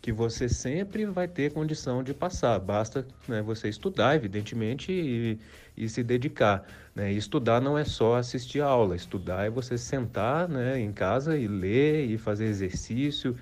que 0.00 0.12
você 0.12 0.48
sempre 0.48 1.04
vai 1.04 1.28
ter 1.28 1.52
condição 1.52 2.02
de 2.02 2.14
passar. 2.14 2.58
Basta 2.58 3.06
né, 3.28 3.42
você 3.42 3.68
estudar, 3.68 4.16
evidentemente, 4.16 4.90
e, 4.90 5.38
e 5.76 5.88
se 5.88 6.02
dedicar. 6.02 6.66
Né? 6.94 7.12
E 7.12 7.16
estudar 7.16 7.60
não 7.60 7.76
é 7.76 7.84
só 7.84 8.16
assistir 8.16 8.62
a 8.62 8.66
aula, 8.66 8.96
estudar 8.96 9.46
é 9.46 9.50
você 9.50 9.76
sentar 9.76 10.48
né, 10.48 10.80
em 10.80 10.92
casa 10.92 11.36
e 11.36 11.46
ler 11.46 12.06
e 12.06 12.16
fazer 12.16 12.46
exercício 12.46 13.36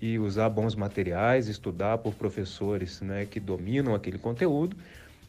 e 0.00 0.18
usar 0.18 0.48
bons 0.48 0.74
materiais, 0.74 1.48
estudar 1.48 1.98
por 1.98 2.14
professores 2.14 3.00
né, 3.00 3.26
que 3.26 3.40
dominam 3.40 3.94
aquele 3.94 4.18
conteúdo. 4.18 4.76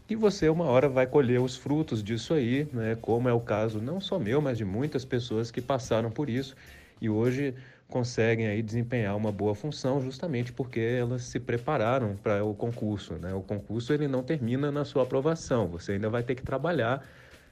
E 0.07 0.15
você, 0.15 0.47
uma 0.49 0.65
hora, 0.65 0.87
vai 0.87 1.07
colher 1.07 1.41
os 1.41 1.57
frutos 1.57 2.03
disso 2.03 2.35
aí, 2.35 2.67
né, 2.71 2.95
como 3.01 3.27
é 3.27 3.33
o 3.33 3.39
caso 3.39 3.81
não 3.81 3.99
só 3.99 4.19
meu, 4.19 4.39
mas 4.39 4.57
de 4.57 4.65
muitas 4.65 5.03
pessoas 5.03 5.49
que 5.49 5.61
passaram 5.61 6.11
por 6.11 6.29
isso 6.29 6.55
e 7.01 7.09
hoje 7.09 7.53
conseguem 7.87 8.47
aí 8.47 8.61
desempenhar 8.61 9.15
uma 9.15 9.31
boa 9.31 9.53
função 9.53 10.01
justamente 10.01 10.51
porque 10.51 10.79
elas 10.79 11.23
se 11.23 11.39
prepararam 11.39 12.15
para 12.15 12.43
o 12.43 12.53
concurso. 12.53 13.13
Né? 13.13 13.33
O 13.33 13.41
concurso 13.41 13.93
ele 13.93 14.07
não 14.07 14.23
termina 14.23 14.71
na 14.71 14.83
sua 14.83 15.03
aprovação, 15.03 15.67
você 15.67 15.93
ainda 15.93 16.09
vai 16.09 16.23
ter 16.23 16.35
que 16.35 16.43
trabalhar, 16.43 17.05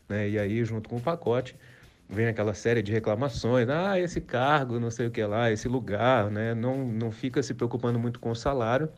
né? 0.10 0.30
e 0.30 0.40
aí 0.40 0.64
junto 0.66 0.90
com 0.90 0.98
o 0.98 1.02
pacote 1.02 1.56
vem 2.10 2.28
aquela 2.28 2.54
série 2.54 2.82
de 2.82 2.92
reclamações, 2.92 3.70
ah, 3.70 4.00
esse 4.00 4.20
cargo, 4.20 4.80
não 4.80 4.92
sei 4.92 5.08
o 5.08 5.12
que 5.12 5.24
lá, 5.24 5.52
esse 5.52 5.68
lugar, 5.68 6.30
né? 6.30 6.54
não, 6.54 6.86
não 6.86 7.12
fica 7.12 7.42
se 7.42 7.54
preocupando 7.54 7.98
muito 7.98 8.20
com 8.20 8.32
o 8.32 8.36
salário, 8.36 8.90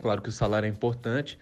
claro 0.00 0.20
que 0.20 0.28
o 0.28 0.32
salário 0.32 0.66
é 0.66 0.68
importante, 0.68 1.38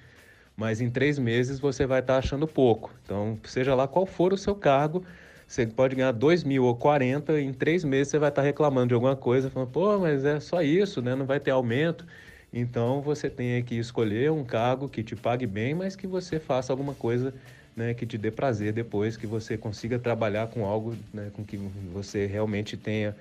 mas 0.57 0.81
em 0.81 0.89
três 0.89 1.19
meses 1.19 1.59
você 1.59 1.87
vai 1.87 2.01
estar 2.01 2.19
achando 2.19 2.47
pouco, 2.47 2.95
então 3.03 3.39
seja 3.45 3.75
lá 3.75 3.89
qual 3.89 4.07
for 4.07 4.33
o 4.33 4.39
seu 4.39 4.55
cargo, 4.55 5.05
você 5.47 5.67
pode 5.67 5.95
ganhar 5.95 6.13
2 6.13 6.43
mil 6.43 6.65
ou 6.65 6.75
40, 6.75 7.41
em 7.41 7.53
três 7.53 7.85
meses 7.85 8.09
você 8.09 8.19
vai 8.19 8.31
estar 8.31 8.43
reclamando 8.43 8.89
de 8.89 8.95
alguma 8.95 9.15
coisa, 9.15 9.49
falando, 9.49 9.71
pô, 9.71 9.99
mas 9.99 10.25
é 10.25 10.41
só 10.41 10.61
isso, 10.61 11.01
né? 11.01 11.15
não 11.15 11.25
vai 11.25 11.39
ter 11.39 11.53
aumento. 11.53 12.05
Então 12.53 13.01
você 13.01 13.31
tem 13.31 13.63
que 13.63 13.77
escolher 13.77 14.31
um 14.33 14.45
cargo 14.45 14.89
que 14.89 15.03
te 15.03 15.15
pague 15.15 15.47
bem, 15.47 15.75
mas 15.75 15.95
que 15.95 16.07
você 16.07 16.41
faça 16.41 16.73
alguma 16.73 16.95
coisa 16.95 17.33
né, 17.77 17.95
que 17.95 18.07
te 18.07 18.19
dê 18.19 18.31
prazer 18.31 18.73
depois, 18.73 19.17
que 19.17 19.27
você 19.27 19.57
consiga 19.57 19.99
trabalhar 19.99 20.49
com 20.49 20.65
algo 20.65 20.97
né, 21.13 21.31
com 21.35 21.45
que 21.45 21.57
você 21.93 22.27
realmente 22.27 22.77
tenha 22.77 23.15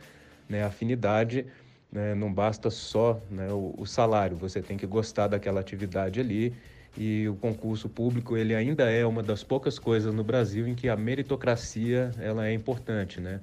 né, 0.49 0.63
afinidade. 0.63 1.45
Né, 1.91 2.15
não 2.15 2.33
basta 2.33 2.69
só 2.69 3.21
né, 3.29 3.51
o, 3.51 3.73
o 3.77 3.85
salário, 3.85 4.35
você 4.35 4.61
tem 4.61 4.77
que 4.77 4.87
gostar 4.87 5.27
daquela 5.27 5.59
atividade 5.59 6.19
ali 6.19 6.53
e 6.97 7.27
o 7.27 7.35
concurso 7.35 7.89
público 7.89 8.37
ele 8.37 8.55
ainda 8.55 8.89
é 8.89 9.05
uma 9.05 9.21
das 9.21 9.43
poucas 9.43 9.77
coisas 9.77 10.13
no 10.13 10.23
Brasil 10.23 10.67
em 10.67 10.73
que 10.73 10.87
a 10.87 10.95
meritocracia 10.95 12.11
ela 12.19 12.47
é 12.47 12.53
importante, 12.53 13.19
né? 13.19 13.41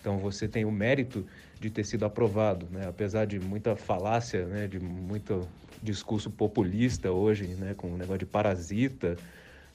Então 0.00 0.18
você 0.18 0.48
tem 0.48 0.64
o 0.64 0.72
mérito 0.72 1.26
de 1.60 1.70
ter 1.70 1.84
sido 1.84 2.04
aprovado, 2.04 2.66
né? 2.70 2.86
Apesar 2.88 3.26
de 3.26 3.38
muita 3.38 3.76
falácia, 3.76 4.46
né? 4.46 4.66
De 4.66 4.78
muito 4.78 5.46
discurso 5.82 6.30
populista 6.30 7.10
hoje, 7.10 7.46
né? 7.58 7.74
Com 7.76 7.88
o 7.88 7.96
negócio 7.96 8.18
de 8.18 8.26
parasita, 8.26 9.16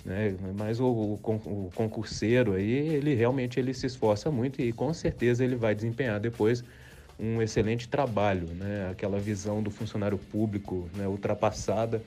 né? 0.03 0.35
Mas 0.57 0.79
o, 0.79 0.87
o, 0.87 1.71
concurseiro 1.75 2.53
aí 2.53 2.71
ele 2.71 3.13
realmente 3.13 3.59
ele 3.59 3.73
se 3.73 3.85
esforça 3.85 4.31
muito 4.31 4.61
e 4.61 4.71
com 4.71 4.91
certeza 4.93 5.43
ele 5.43 5.55
vai 5.55 5.75
desempenhar 5.75 6.19
depois 6.19 6.63
um 7.19 7.41
excelente 7.41 7.87
trabalho, 7.87 8.47
né? 8.55 8.89
Aquela 8.91 9.19
visão 9.19 9.61
do 9.61 9.69
funcionário 9.69 10.17
público, 10.17 10.89
né? 10.95 11.07
Ultrapassada 11.07 12.01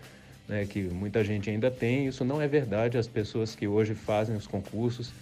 né, 0.49 0.67
que 0.67 0.83
muita 0.83 1.25
gente 1.25 1.51
ainda 1.51 1.71
tem. 1.71 2.07
Isso 2.07 2.25
não 2.25 2.41
é 2.41 2.49
verdade. 2.49 2.99
As 2.99 3.07
pessoas 3.07 3.55
que 3.55 3.67
hoje 3.67 3.95
fazem 3.95 4.37
os 4.37 4.47
concursos, 4.47 5.13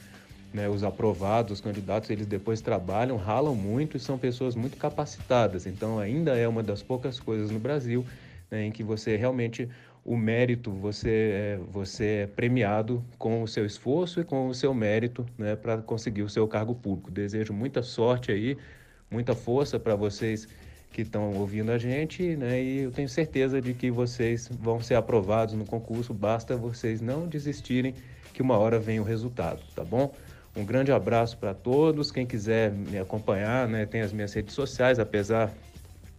né, 0.53 0.69
os 0.69 0.83
aprovados, 0.83 1.53
os 1.53 1.61
candidatos, 1.61 2.11
eles 2.11 2.27
depois 2.27 2.61
trabalham, 2.61 3.17
ralam 3.17 3.55
muito 3.55 3.97
e 3.97 4.01
são 4.01 4.19
pessoas 4.19 4.55
muito 4.55 4.77
capacitadas. 4.77 5.67
Então, 5.67 5.99
ainda 5.99 6.37
é 6.37 6.47
uma 6.49 6.63
das 6.63 6.83
poucas 6.83 7.21
coisas 7.21 7.51
no 7.51 7.59
Brasil 7.59 8.05
né, 8.51 8.65
em 8.65 8.73
que 8.73 8.83
você 8.83 9.17
realmente 9.17 9.69
o 10.05 10.17
mérito 10.17 10.73
você 10.73 11.11
é, 11.11 11.61
você 11.71 12.05
é 12.05 12.27
premiado 12.27 13.05
com 13.19 13.43
o 13.43 13.49
seu 13.49 13.67
esforço 13.67 14.21
e 14.21 14.25
com 14.25 14.49
o 14.49 14.55
seu 14.55 14.73
mérito 14.73 15.27
né, 15.37 15.55
para 15.55 15.79
conseguir 15.79 16.23
o 16.23 16.29
seu 16.29 16.49
cargo 16.49 16.75
público. 16.75 17.11
Desejo 17.11 17.53
muita 17.53 17.83
sorte 17.83 18.33
aí, 18.33 18.57
muita 19.11 19.35
força 19.35 19.79
para 19.79 19.95
vocês 19.95 20.49
que 20.93 21.03
estão 21.03 21.33
ouvindo 21.35 21.71
a 21.71 21.79
gente, 21.79 22.37
né? 22.37 22.63
E 22.63 22.79
eu 22.81 22.91
tenho 22.91 23.09
certeza 23.09 23.61
de 23.61 23.75
que 23.75 23.91
vocês 23.91 24.49
vão 24.49 24.83
ser 24.83 24.95
aprovados 24.95 25.55
no 25.55 25.65
concurso, 25.65 26.13
basta 26.13 26.57
vocês 26.57 27.01
não 27.01 27.27
desistirem, 27.27 27.95
que 28.33 28.43
uma 28.43 28.59
hora 28.59 28.79
vem 28.79 28.99
o 29.01 29.05
resultado, 29.05 29.61
tá 29.75 29.85
bom? 29.85 30.13
Um 30.57 30.65
grande 30.65 30.91
abraço 30.91 31.39
para 31.39 31.55
todos. 31.55 32.11
Quem 32.11 32.27
quiser 32.27 32.73
me 32.73 32.99
acompanhar, 32.99 33.69
né, 33.69 33.87
tem 33.87 34.01
as 34.01 34.13
minhas 34.13 34.33
redes 34.33 34.55
sociais, 34.55 34.99
apesar 34.99 35.53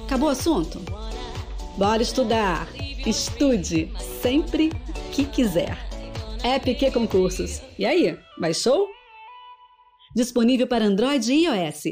Acabou 0.05 0.29
o 0.29 0.31
assunto? 0.31 0.79
Bora 1.77 2.01
estudar! 2.01 2.67
Estude 3.05 3.91
sempre 4.21 4.69
que 5.11 5.25
quiser. 5.25 5.90
EPQ 6.43 6.91
Concursos. 6.91 7.61
E 7.77 7.85
aí, 7.85 8.17
baixou? 8.39 8.87
Disponível 10.15 10.67
para 10.67 10.85
Android 10.85 11.31
e 11.31 11.45
iOS. 11.45 11.83